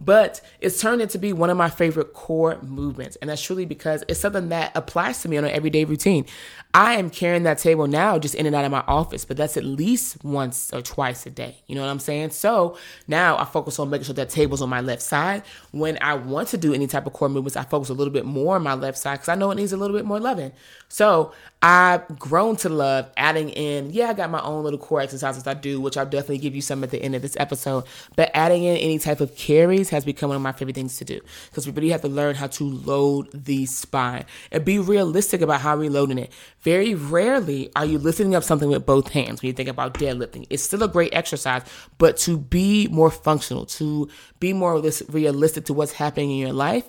But 0.00 0.40
it's 0.60 0.80
turned 0.80 1.02
into 1.02 1.18
be 1.18 1.32
one 1.32 1.50
of 1.50 1.56
my 1.56 1.68
favorite 1.68 2.14
core 2.14 2.58
movements. 2.62 3.16
And 3.16 3.28
that's 3.28 3.42
truly 3.42 3.66
because 3.66 4.02
it's 4.08 4.20
something 4.20 4.48
that 4.48 4.72
applies 4.74 5.20
to 5.22 5.28
me 5.28 5.36
on 5.36 5.44
an 5.44 5.50
everyday 5.50 5.84
routine. 5.84 6.24
I 6.72 6.94
am 6.94 7.10
carrying 7.10 7.42
that 7.42 7.58
table 7.58 7.86
now 7.88 8.18
just 8.18 8.34
in 8.34 8.46
and 8.46 8.54
out 8.54 8.64
of 8.64 8.70
my 8.70 8.84
office, 8.86 9.24
but 9.24 9.36
that's 9.36 9.56
at 9.56 9.64
least 9.64 10.24
once 10.24 10.72
or 10.72 10.80
twice 10.80 11.26
a 11.26 11.30
day. 11.30 11.56
You 11.66 11.74
know 11.74 11.82
what 11.82 11.90
I'm 11.90 11.98
saying? 11.98 12.30
So 12.30 12.78
now 13.08 13.36
I 13.36 13.44
focus 13.44 13.78
on 13.78 13.90
making 13.90 14.04
sure 14.04 14.14
that 14.14 14.30
table's 14.30 14.62
on 14.62 14.68
my 14.68 14.80
left 14.80 15.02
side. 15.02 15.42
When 15.72 15.98
I 16.00 16.14
want 16.14 16.48
to 16.48 16.58
do 16.58 16.72
any 16.72 16.86
type 16.86 17.06
of 17.06 17.12
core 17.12 17.28
movements, 17.28 17.56
I 17.56 17.64
focus 17.64 17.88
a 17.88 17.94
little 17.94 18.12
bit 18.12 18.24
more 18.24 18.56
on 18.56 18.62
my 18.62 18.74
left 18.74 18.98
side 18.98 19.14
because 19.14 19.28
I 19.28 19.34
know 19.34 19.50
it 19.50 19.56
needs 19.56 19.72
a 19.72 19.76
little 19.76 19.96
bit 19.96 20.06
more 20.06 20.20
loving. 20.20 20.52
So 20.88 21.32
I've 21.62 22.18
grown 22.18 22.56
to 22.56 22.68
love 22.68 23.10
adding 23.16 23.50
in, 23.50 23.90
yeah, 23.90 24.08
I 24.08 24.12
got 24.14 24.30
my 24.30 24.40
own 24.40 24.64
little 24.64 24.78
core 24.78 25.00
exercises 25.00 25.46
I 25.46 25.54
do, 25.54 25.80
which 25.80 25.96
I'll 25.96 26.06
definitely 26.06 26.38
give 26.38 26.54
you 26.54 26.62
some 26.62 26.82
at 26.84 26.90
the 26.90 27.02
end 27.02 27.14
of 27.14 27.22
this 27.22 27.36
episode. 27.38 27.84
But 28.16 28.30
adding 28.32 28.64
in 28.64 28.76
any 28.76 28.98
type 28.98 29.20
of 29.20 29.36
carries 29.36 29.89
has 29.90 30.04
become 30.04 30.28
one 30.28 30.36
of 30.36 30.42
my 30.42 30.52
favorite 30.52 30.74
things 30.74 30.96
to 30.98 31.04
do 31.04 31.20
because 31.50 31.66
we 31.66 31.72
really 31.72 31.90
have 31.90 32.02
to 32.02 32.08
learn 32.08 32.34
how 32.34 32.46
to 32.46 32.64
load 32.64 33.28
the 33.32 33.66
spine 33.66 34.24
and 34.50 34.64
be 34.64 34.78
realistic 34.78 35.40
about 35.40 35.60
how 35.60 35.76
we're 35.76 35.90
loading 35.90 36.18
it. 36.18 36.32
Very 36.60 36.94
rarely 36.94 37.70
are 37.76 37.84
you 37.84 37.98
lifting 37.98 38.34
up 38.34 38.44
something 38.44 38.68
with 38.68 38.86
both 38.86 39.08
hands 39.08 39.42
when 39.42 39.48
you 39.48 39.52
think 39.52 39.68
about 39.68 39.94
deadlifting. 39.94 40.46
It's 40.50 40.62
still 40.62 40.82
a 40.82 40.88
great 40.88 41.14
exercise, 41.14 41.62
but 41.98 42.16
to 42.18 42.38
be 42.38 42.88
more 42.88 43.10
functional, 43.10 43.66
to 43.66 44.08
be 44.38 44.52
more 44.52 44.80
realistic 45.08 45.64
to 45.66 45.74
what's 45.74 45.92
happening 45.92 46.30
in 46.30 46.38
your 46.38 46.52
life, 46.52 46.84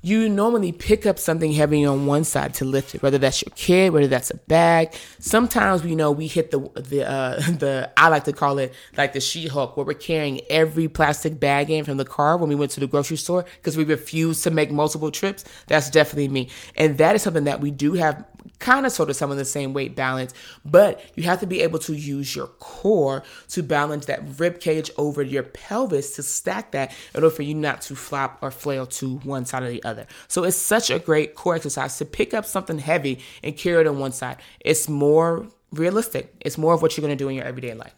you 0.00 0.28
normally 0.28 0.70
pick 0.70 1.06
up 1.06 1.18
something 1.18 1.52
heavy 1.52 1.84
on 1.84 2.06
one 2.06 2.22
side 2.22 2.54
to 2.54 2.64
lift 2.64 2.94
it, 2.94 3.02
whether 3.02 3.18
that's 3.18 3.42
your 3.42 3.52
kid, 3.56 3.92
whether 3.92 4.06
that's 4.06 4.30
a 4.30 4.36
bag. 4.36 4.94
Sometimes 5.18 5.82
we 5.82 5.96
know 5.96 6.12
we 6.12 6.28
hit 6.28 6.52
the 6.52 6.60
the 6.74 7.08
uh, 7.08 7.36
the 7.58 7.90
I 7.96 8.08
like 8.08 8.24
to 8.24 8.32
call 8.32 8.58
it 8.58 8.72
like 8.96 9.12
the 9.12 9.20
She-Hulk, 9.20 9.76
where 9.76 9.84
we're 9.84 9.94
carrying 9.94 10.40
every 10.50 10.88
plastic 10.88 11.40
bag 11.40 11.70
in 11.70 11.84
from 11.84 11.96
the 11.96 12.04
car 12.04 12.36
when 12.36 12.48
we 12.48 12.54
went 12.54 12.70
to 12.72 12.80
the 12.80 12.86
grocery 12.86 13.16
store 13.16 13.44
because 13.56 13.76
we 13.76 13.84
refuse 13.84 14.42
to 14.42 14.50
make 14.50 14.70
multiple 14.70 15.10
trips. 15.10 15.44
That's 15.66 15.90
definitely 15.90 16.28
me, 16.28 16.48
and 16.76 16.98
that 16.98 17.16
is 17.16 17.22
something 17.22 17.44
that 17.44 17.60
we 17.60 17.70
do 17.72 17.94
have 17.94 18.24
kind 18.58 18.86
of 18.86 18.92
sort 18.92 19.10
of 19.10 19.16
some 19.16 19.30
of 19.30 19.36
the 19.36 19.44
same 19.44 19.72
weight 19.72 19.94
balance, 19.96 20.34
but 20.64 21.02
you 21.14 21.24
have 21.24 21.40
to 21.40 21.46
be 21.46 21.60
able 21.60 21.78
to 21.80 21.94
use 21.94 22.34
your 22.34 22.46
core 22.46 23.22
to 23.48 23.62
balance 23.62 24.06
that 24.06 24.20
rib 24.38 24.60
cage 24.60 24.90
over 24.96 25.22
your 25.22 25.42
pelvis 25.42 26.16
to 26.16 26.22
stack 26.22 26.72
that 26.72 26.90
in 27.14 27.22
order 27.22 27.34
for 27.34 27.42
you 27.42 27.54
not 27.54 27.80
to 27.82 27.94
flop 27.94 28.38
or 28.42 28.50
flail 28.50 28.86
to 28.86 29.16
one 29.18 29.44
side 29.44 29.62
or 29.62 29.70
the 29.70 29.82
other. 29.84 30.06
So 30.28 30.44
it's 30.44 30.56
such 30.56 30.90
a 30.90 30.98
great 30.98 31.34
core 31.34 31.56
exercise 31.56 31.98
to 31.98 32.04
pick 32.04 32.34
up 32.34 32.44
something 32.44 32.78
heavy 32.78 33.20
and 33.42 33.56
carry 33.56 33.80
it 33.80 33.86
on 33.86 33.98
one 33.98 34.12
side. 34.12 34.38
It's 34.60 34.88
more 34.88 35.46
realistic. 35.72 36.34
It's 36.40 36.58
more 36.58 36.74
of 36.74 36.82
what 36.82 36.96
you're 36.96 37.02
going 37.06 37.16
to 37.16 37.22
do 37.22 37.28
in 37.28 37.36
your 37.36 37.44
everyday 37.44 37.74
life. 37.74 37.94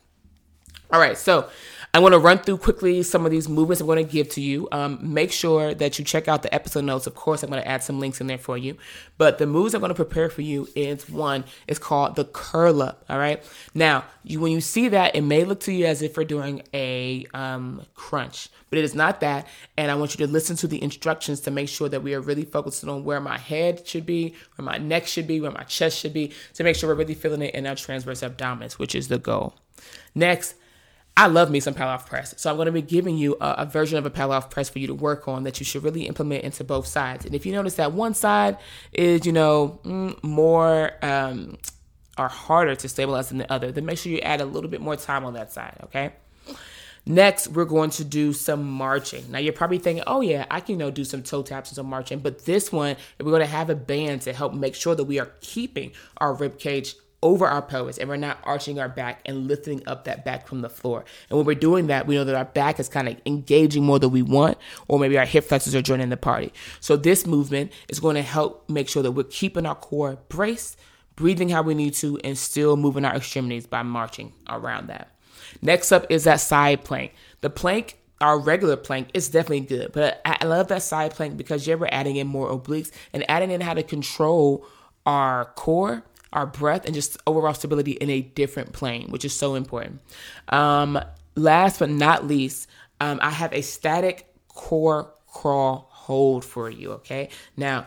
All 0.92 0.98
right, 0.98 1.16
so 1.16 1.48
I'm 1.94 2.02
going 2.02 2.12
to 2.12 2.18
run 2.18 2.38
through 2.38 2.58
quickly 2.58 3.04
some 3.04 3.24
of 3.24 3.30
these 3.30 3.48
movements 3.48 3.80
I'm 3.80 3.86
going 3.86 4.04
to 4.04 4.12
give 4.12 4.28
to 4.30 4.40
you. 4.40 4.68
Um, 4.72 4.98
make 5.00 5.30
sure 5.30 5.72
that 5.72 5.98
you 5.98 6.04
check 6.04 6.26
out 6.26 6.42
the 6.42 6.52
episode 6.52 6.84
notes. 6.84 7.06
Of 7.06 7.14
course, 7.14 7.44
I'm 7.44 7.50
going 7.50 7.62
to 7.62 7.68
add 7.68 7.84
some 7.84 8.00
links 8.00 8.20
in 8.20 8.26
there 8.26 8.38
for 8.38 8.58
you. 8.58 8.76
But 9.16 9.38
the 9.38 9.46
moves 9.46 9.72
I'm 9.72 9.80
going 9.80 9.90
to 9.90 9.94
prepare 9.94 10.28
for 10.30 10.42
you 10.42 10.68
is 10.74 11.08
one 11.08 11.44
It's 11.68 11.78
called 11.78 12.16
the 12.16 12.24
curl 12.24 12.82
up. 12.82 13.04
All 13.08 13.18
right. 13.18 13.40
Now, 13.72 14.04
you 14.24 14.40
when 14.40 14.50
you 14.50 14.60
see 14.60 14.88
that, 14.88 15.14
it 15.14 15.20
may 15.22 15.44
look 15.44 15.60
to 15.60 15.72
you 15.72 15.86
as 15.86 16.02
if 16.02 16.16
we're 16.16 16.24
doing 16.24 16.62
a 16.74 17.24
um, 17.34 17.86
crunch, 17.94 18.48
but 18.68 18.78
it 18.78 18.84
is 18.84 18.94
not 18.94 19.20
that. 19.20 19.46
And 19.76 19.92
I 19.92 19.94
want 19.94 20.18
you 20.18 20.26
to 20.26 20.32
listen 20.32 20.56
to 20.56 20.66
the 20.66 20.82
instructions 20.82 21.38
to 21.42 21.52
make 21.52 21.68
sure 21.68 21.88
that 21.88 22.02
we 22.02 22.14
are 22.14 22.20
really 22.20 22.44
focusing 22.44 22.88
on 22.88 23.04
where 23.04 23.20
my 23.20 23.38
head 23.38 23.86
should 23.86 24.06
be, 24.06 24.34
where 24.56 24.64
my 24.64 24.78
neck 24.78 25.06
should 25.06 25.28
be, 25.28 25.40
where 25.40 25.52
my 25.52 25.64
chest 25.64 25.98
should 25.98 26.14
be, 26.14 26.32
to 26.54 26.64
make 26.64 26.74
sure 26.74 26.88
we're 26.88 26.96
really 26.96 27.14
feeling 27.14 27.42
it 27.42 27.54
in 27.54 27.66
our 27.68 27.76
transverse 27.76 28.22
abdominis, 28.22 28.72
which 28.72 28.96
is 28.96 29.06
the 29.06 29.18
goal. 29.18 29.54
Next, 30.14 30.54
I 31.16 31.26
love 31.26 31.50
me 31.50 31.60
some 31.60 31.74
Pallof 31.74 32.06
press. 32.06 32.34
So 32.38 32.50
I'm 32.50 32.56
going 32.56 32.66
to 32.66 32.72
be 32.72 32.82
giving 32.82 33.18
you 33.18 33.36
a, 33.40 33.56
a, 33.58 33.66
version 33.66 33.98
of 33.98 34.06
a 34.06 34.10
Pallof 34.10 34.48
press 34.50 34.70
for 34.70 34.78
you 34.78 34.86
to 34.86 34.94
work 34.94 35.28
on 35.28 35.42
that 35.42 35.60
you 35.60 35.66
should 35.66 35.84
really 35.84 36.06
implement 36.06 36.44
into 36.44 36.64
both 36.64 36.86
sides. 36.86 37.26
And 37.26 37.34
if 37.34 37.44
you 37.44 37.52
notice 37.52 37.74
that 37.74 37.92
one 37.92 38.14
side 38.14 38.56
is, 38.92 39.26
you 39.26 39.32
know, 39.32 39.80
mm, 39.84 40.22
more 40.22 40.92
um, 41.02 41.58
or 42.16 42.28
harder 42.28 42.74
to 42.74 42.88
stabilize 42.88 43.28
than 43.28 43.38
the 43.38 43.52
other, 43.52 43.70
then 43.70 43.84
make 43.84 43.98
sure 43.98 44.10
you 44.10 44.20
add 44.20 44.40
a 44.40 44.46
little 44.46 44.70
bit 44.70 44.80
more 44.80 44.96
time 44.96 45.24
on 45.24 45.34
that 45.34 45.52
side, 45.52 45.76
okay? 45.84 46.12
Next, 47.06 47.48
we're 47.48 47.64
going 47.64 47.90
to 47.90 48.04
do 48.04 48.32
some 48.32 48.70
marching. 48.70 49.30
Now, 49.30 49.38
you're 49.38 49.52
probably 49.52 49.78
thinking, 49.78 50.04
oh, 50.06 50.20
yeah, 50.20 50.46
I 50.50 50.60
can, 50.60 50.74
you 50.74 50.78
know, 50.78 50.90
do 50.90 51.04
some 51.04 51.22
toe 51.22 51.42
taps 51.42 51.70
and 51.70 51.76
some 51.76 51.86
marching. 51.86 52.18
But 52.20 52.44
this 52.44 52.70
one, 52.70 52.96
we're 53.18 53.30
going 53.30 53.40
to 53.40 53.46
have 53.46 53.70
a 53.70 53.74
band 53.74 54.22
to 54.22 54.32
help 54.32 54.52
make 54.52 54.74
sure 54.74 54.94
that 54.94 55.04
we 55.04 55.18
are 55.18 55.30
keeping 55.40 55.92
our 56.18 56.34
rib 56.34 56.58
cage 56.58 56.94
over 57.22 57.46
our 57.46 57.62
pelvis 57.62 57.98
and 57.98 58.08
we're 58.08 58.16
not 58.16 58.38
arching 58.44 58.78
our 58.78 58.88
back 58.88 59.20
and 59.26 59.46
lifting 59.46 59.82
up 59.86 60.04
that 60.04 60.24
back 60.24 60.46
from 60.46 60.62
the 60.62 60.68
floor. 60.68 61.04
And 61.28 61.36
when 61.36 61.46
we're 61.46 61.54
doing 61.54 61.88
that, 61.88 62.06
we 62.06 62.14
know 62.14 62.24
that 62.24 62.34
our 62.34 62.44
back 62.44 62.80
is 62.80 62.88
kind 62.88 63.08
of 63.08 63.16
engaging 63.26 63.84
more 63.84 63.98
than 63.98 64.10
we 64.10 64.22
want, 64.22 64.58
or 64.88 64.98
maybe 64.98 65.18
our 65.18 65.26
hip 65.26 65.44
flexors 65.44 65.74
are 65.74 65.82
joining 65.82 66.08
the 66.08 66.16
party. 66.16 66.52
So 66.80 66.96
this 66.96 67.26
movement 67.26 67.72
is 67.88 68.00
going 68.00 68.16
to 68.16 68.22
help 68.22 68.68
make 68.68 68.88
sure 68.88 69.02
that 69.02 69.12
we're 69.12 69.24
keeping 69.24 69.66
our 69.66 69.74
core 69.74 70.18
braced, 70.28 70.78
breathing 71.16 71.50
how 71.50 71.62
we 71.62 71.74
need 71.74 71.94
to, 71.94 72.18
and 72.24 72.36
still 72.38 72.76
moving 72.76 73.04
our 73.04 73.16
extremities 73.16 73.66
by 73.66 73.82
marching 73.82 74.32
around 74.48 74.88
that. 74.88 75.08
Next 75.60 75.92
up 75.92 76.06
is 76.08 76.24
that 76.24 76.40
side 76.40 76.84
plank. 76.84 77.12
The 77.40 77.50
plank 77.50 77.96
our 78.20 78.38
regular 78.38 78.76
plank 78.76 79.08
is 79.14 79.30
definitely 79.30 79.60
good, 79.60 79.92
but 79.92 80.20
I 80.26 80.44
love 80.44 80.68
that 80.68 80.82
side 80.82 81.12
plank 81.12 81.38
because 81.38 81.66
you're 81.66 81.88
adding 81.90 82.16
in 82.16 82.26
more 82.26 82.50
obliques 82.50 82.90
and 83.14 83.24
adding 83.30 83.50
in 83.50 83.62
how 83.62 83.72
to 83.72 83.82
control 83.82 84.66
our 85.06 85.46
core 85.56 86.04
our 86.32 86.46
breath 86.46 86.84
and 86.84 86.94
just 86.94 87.16
overall 87.26 87.54
stability 87.54 87.92
in 87.92 88.10
a 88.10 88.20
different 88.20 88.72
plane, 88.72 89.08
which 89.10 89.24
is 89.24 89.34
so 89.34 89.54
important. 89.54 90.00
Um, 90.48 90.98
last 91.34 91.78
but 91.78 91.90
not 91.90 92.26
least, 92.26 92.68
um, 93.00 93.18
I 93.22 93.30
have 93.30 93.52
a 93.52 93.62
static 93.62 94.32
core 94.48 95.12
crawl 95.26 95.88
hold 95.90 96.44
for 96.44 96.68
you. 96.70 96.92
Okay. 96.92 97.28
Now, 97.56 97.86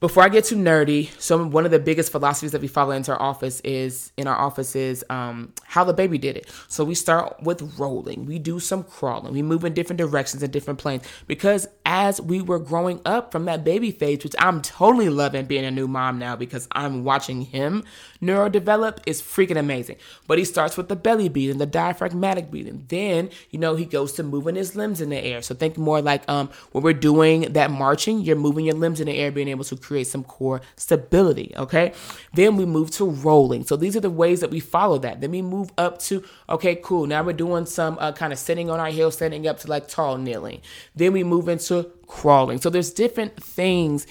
before 0.00 0.22
I 0.22 0.28
get 0.28 0.44
too 0.44 0.56
nerdy, 0.56 1.10
some 1.20 1.50
one 1.50 1.64
of 1.64 1.70
the 1.70 1.78
biggest 1.78 2.12
philosophies 2.12 2.52
that 2.52 2.60
we 2.60 2.68
follow 2.68 2.92
into 2.92 3.12
our 3.12 3.20
office 3.20 3.60
is 3.60 4.12
in 4.16 4.28
our 4.28 4.36
office 4.36 4.76
is 4.76 5.04
um, 5.10 5.52
how 5.64 5.82
the 5.82 5.92
baby 5.92 6.18
did 6.18 6.36
it. 6.36 6.48
So 6.68 6.84
we 6.84 6.94
start 6.94 7.42
with 7.42 7.78
rolling, 7.78 8.24
we 8.26 8.38
do 8.38 8.60
some 8.60 8.84
crawling, 8.84 9.32
we 9.32 9.42
move 9.42 9.64
in 9.64 9.74
different 9.74 9.98
directions 9.98 10.42
and 10.42 10.52
different 10.52 10.78
planes 10.78 11.02
because 11.26 11.66
as 11.84 12.20
we 12.20 12.40
were 12.40 12.60
growing 12.60 13.00
up 13.04 13.32
from 13.32 13.46
that 13.46 13.64
baby 13.64 13.90
phase, 13.90 14.22
which 14.22 14.34
I'm 14.38 14.62
totally 14.62 15.08
loving 15.08 15.46
being 15.46 15.64
a 15.64 15.70
new 15.70 15.88
mom 15.88 16.18
now 16.18 16.36
because 16.36 16.68
I'm 16.72 17.02
watching 17.02 17.42
him 17.42 17.84
neurodevelop 18.22 18.98
is 19.06 19.20
freaking 19.20 19.58
amazing. 19.58 19.96
But 20.26 20.38
he 20.38 20.44
starts 20.44 20.76
with 20.76 20.88
the 20.88 20.96
belly 20.96 21.28
breathing, 21.28 21.58
the 21.58 21.66
diaphragmatic 21.66 22.50
breathing. 22.50 22.84
Then 22.88 23.30
you 23.50 23.58
know 23.58 23.74
he 23.74 23.84
goes 23.84 24.12
to 24.12 24.22
moving 24.22 24.54
his 24.54 24.76
limbs 24.76 25.00
in 25.00 25.10
the 25.10 25.18
air. 25.18 25.42
So 25.42 25.54
think 25.54 25.76
more 25.76 26.00
like 26.00 26.28
um 26.28 26.50
when 26.70 26.84
we're 26.84 26.92
doing 26.92 27.52
that 27.52 27.70
marching, 27.72 28.20
you're 28.20 28.36
moving 28.36 28.64
your 28.64 28.74
limbs 28.76 29.00
in 29.00 29.06
the 29.06 29.16
air, 29.16 29.32
being 29.32 29.48
able 29.48 29.64
to 29.64 29.76
create 29.88 30.06
some 30.06 30.22
core 30.22 30.60
stability. 30.76 31.52
Okay. 31.56 31.92
Then 32.34 32.56
we 32.56 32.66
move 32.66 32.90
to 32.92 33.06
rolling. 33.06 33.64
So 33.64 33.74
these 33.74 33.96
are 33.96 34.00
the 34.00 34.10
ways 34.10 34.40
that 34.40 34.50
we 34.50 34.60
follow 34.60 34.98
that. 34.98 35.20
Then 35.20 35.30
we 35.30 35.42
move 35.42 35.70
up 35.78 35.98
to, 36.00 36.22
okay, 36.48 36.76
cool. 36.76 37.06
Now 37.06 37.22
we're 37.22 37.32
doing 37.32 37.64
some 37.66 37.96
uh, 37.98 38.12
kind 38.12 38.32
of 38.32 38.38
sitting 38.38 38.70
on 38.70 38.78
our 38.78 38.90
heels, 38.90 39.14
standing 39.14 39.46
up 39.46 39.58
to 39.60 39.68
like 39.68 39.88
tall 39.88 40.18
kneeling. 40.18 40.60
Then 40.94 41.12
we 41.14 41.24
move 41.24 41.48
into 41.48 41.90
crawling. 42.06 42.60
So 42.60 42.68
there's 42.70 42.92
different 42.92 43.42
things 43.42 44.06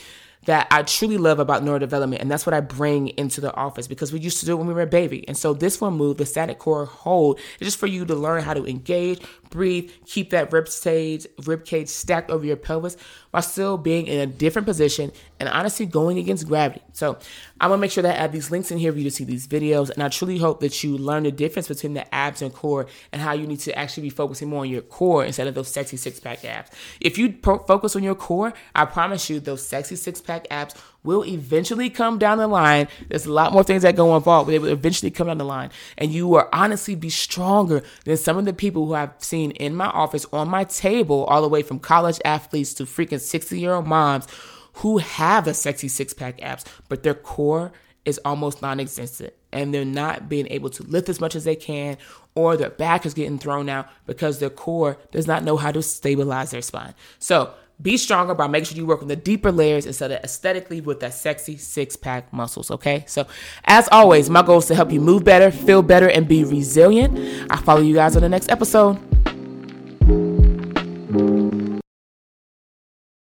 that 0.46 0.66
I 0.72 0.82
truly 0.84 1.18
love 1.18 1.40
about 1.40 1.62
neurodevelopment, 1.62 2.22
and 2.22 2.32
that's 2.32 2.46
what 2.46 2.54
I 2.54 2.62
bring 2.62 3.10
into 3.10 3.42
the 3.42 3.54
office 3.54 3.86
because 3.86 4.14
we 4.14 4.20
used 4.22 4.40
to 4.40 4.46
do 4.46 4.54
it 4.54 4.56
when 4.56 4.68
we 4.68 4.74
were 4.74 4.82
a 4.82 4.88
baby. 4.88 5.28
And 5.28 5.38
so 5.38 5.54
this 5.54 5.82
one 5.82 5.96
move, 5.96 6.18
the 6.18 6.26
static 6.26 6.58
core 6.58 6.86
hold, 6.86 7.40
is 7.60 7.68
just 7.68 7.78
for 7.78 7.86
you 7.86 8.06
to 8.06 8.16
learn 8.16 8.44
how 8.44 8.54
to 8.54 8.66
engage, 8.66 9.22
breathe, 9.50 9.92
keep 10.06 10.32
that 10.32 10.52
rib 10.52 10.68
cage, 10.68 11.28
rib 11.46 11.66
cage 11.66 11.88
stacked 11.88 12.30
over 12.30 12.46
your 12.46 12.58
pelvis 12.58 12.98
while 13.32 13.44
still 13.44 13.78
being 13.78 14.08
in 14.08 14.20
a 14.20 14.26
different 14.26 14.66
position 14.66 15.12
and 15.40 15.50
honestly 15.50 15.86
going 15.86 16.18
against 16.18 16.48
gravity. 16.48 16.82
So 16.94 17.18
I'm 17.60 17.70
gonna 17.70 17.80
make 17.80 17.92
sure 17.92 18.02
that 18.04 18.16
I 18.16 18.24
add 18.24 18.32
these 18.32 18.52
links 18.52 18.72
in 18.72 18.78
here 18.78 18.92
for 18.92 18.98
you 18.98 19.04
to 19.04 19.12
see 19.12 19.24
these 19.24 19.48
videos. 19.48 19.90
And 19.90 20.04
I 20.04 20.10
truly 20.10 20.38
hope 20.38 20.60
that 20.62 20.84
you 20.84 20.98
learn 20.98 21.24
the 21.24 21.32
difference 21.32 21.68
between 21.68 21.94
the 21.94 22.14
abs 22.14 22.42
and 22.42 22.54
core 22.54 22.88
and 23.12 23.22
how 23.22 23.34
you 23.34 23.48
need 23.48 23.60
to 23.62 23.78
actually 23.78 24.04
be 24.04 24.10
focusing 24.10 24.50
more 24.50 24.62
on 24.62 24.70
your 24.70 24.82
core 24.82 25.26
instead 25.26 25.48
of 25.48 25.56
those 25.56 25.68
sexy 25.68 25.98
six 25.98 26.20
pack 26.20 26.44
abs. 26.46 26.72
If 27.00 27.18
you 27.18 27.34
pro- 27.34 27.60
focus 27.60 27.96
on 27.96 28.04
your 28.04 28.16
core, 28.16 28.54
I 28.76 28.86
promise 28.86 29.30
you 29.30 29.40
those 29.40 29.66
sexy 29.66 29.96
six 29.96 30.22
pack 30.22 30.48
abs 30.50 30.76
will 31.08 31.26
eventually 31.26 31.90
come 31.90 32.20
down 32.20 32.38
the 32.38 32.48
line. 32.48 32.88
There's 33.08 33.26
a 33.26 33.32
lot 33.32 33.54
more 33.54 33.64
things 33.64 33.82
that 33.82 33.96
go 33.96 34.16
involved, 34.16 34.48
but 34.48 34.52
they 34.52 34.60
will 34.60 34.72
eventually 34.72 35.10
come 35.10 35.28
down 35.28 35.40
the 35.40 35.46
line. 35.46 35.72
And 35.98 36.12
you 36.12 36.28
will 36.28 36.48
honestly 36.54 36.94
be 36.94 37.10
stronger 37.10 37.82
than 38.04 38.18
some 38.18 38.38
of 38.38 38.46
the 38.46 38.54
people 38.54 38.86
who 38.86 38.94
I've 38.94 39.14
seen 39.18 39.52
in 39.52 39.74
my 39.74 39.88
office 39.88 40.26
on 40.32 40.50
my 40.50 40.66
table, 40.66 41.24
all 41.26 41.42
the 41.42 41.48
way 41.48 41.64
from 41.64 41.80
college 41.80 42.20
athletes 42.26 42.74
to 42.76 42.84
freaking 42.84 43.22
60 43.22 43.60
year 43.60 43.74
old 43.74 43.88
moms 43.88 44.28
who 44.74 45.00
have 45.00 45.48
a 45.48 45.54
sexy 45.54 45.88
six 45.88 46.14
pack 46.14 46.44
abs, 46.44 46.66
but 46.90 47.02
their 47.02 47.16
core 47.16 47.72
is 48.06 48.20
almost 48.24 48.62
non 48.62 48.80
existent 48.80 49.34
and 49.52 49.74
they're 49.74 49.86
not 49.86 50.30
being 50.30 50.48
able 50.50 50.70
to 50.70 50.84
lift 50.84 51.10
as 51.10 51.20
much 51.20 51.36
as 51.36 51.46
they 51.46 51.56
can, 51.56 51.98
or 52.36 52.58
their 52.58 52.70
back 52.70 53.06
is 53.06 53.14
getting 53.14 53.40
thrown 53.40 53.70
out 53.70 53.88
because 54.06 54.40
their 54.40 54.50
core 54.50 54.98
does 55.12 55.26
not 55.26 55.44
know 55.44 55.58
how 55.58 55.72
to 55.72 55.82
stabilize 55.82 56.52
their 56.52 56.62
spine. 56.62 56.94
So, 57.18 57.54
be 57.82 57.98
stronger 57.98 58.34
by 58.34 58.48
making 58.48 58.66
sure 58.66 58.78
you 58.78 58.86
work 58.86 59.02
on 59.02 59.08
the 59.08 59.16
deeper 59.16 59.52
layers 59.52 59.86
instead 59.86 60.12
of 60.12 60.24
aesthetically 60.24 60.82
with 60.82 61.00
that 61.02 61.14
sexy 61.14 61.58
six 61.58 61.96
pack 61.96 62.32
muscles, 62.34 62.72
okay? 62.72 63.04
So, 63.08 63.28
as 63.66 63.88
always, 63.92 64.30
my 64.30 64.42
goal 64.42 64.58
is 64.60 64.66
to 64.68 64.76
help 64.76 64.92
you 64.92 65.00
move 65.00 65.24
better, 65.24 65.52
feel 65.52 65.82
better, 65.84 66.10
and 66.10 66.28
be 66.28 66.44
resilient. 66.44 67.48
I'll 67.52 67.62
follow 67.62 67.82
you 67.82 67.94
guys 67.94 68.16
on 68.16 68.24
the 68.24 68.30
next 68.30 68.50
episode. 68.50 69.17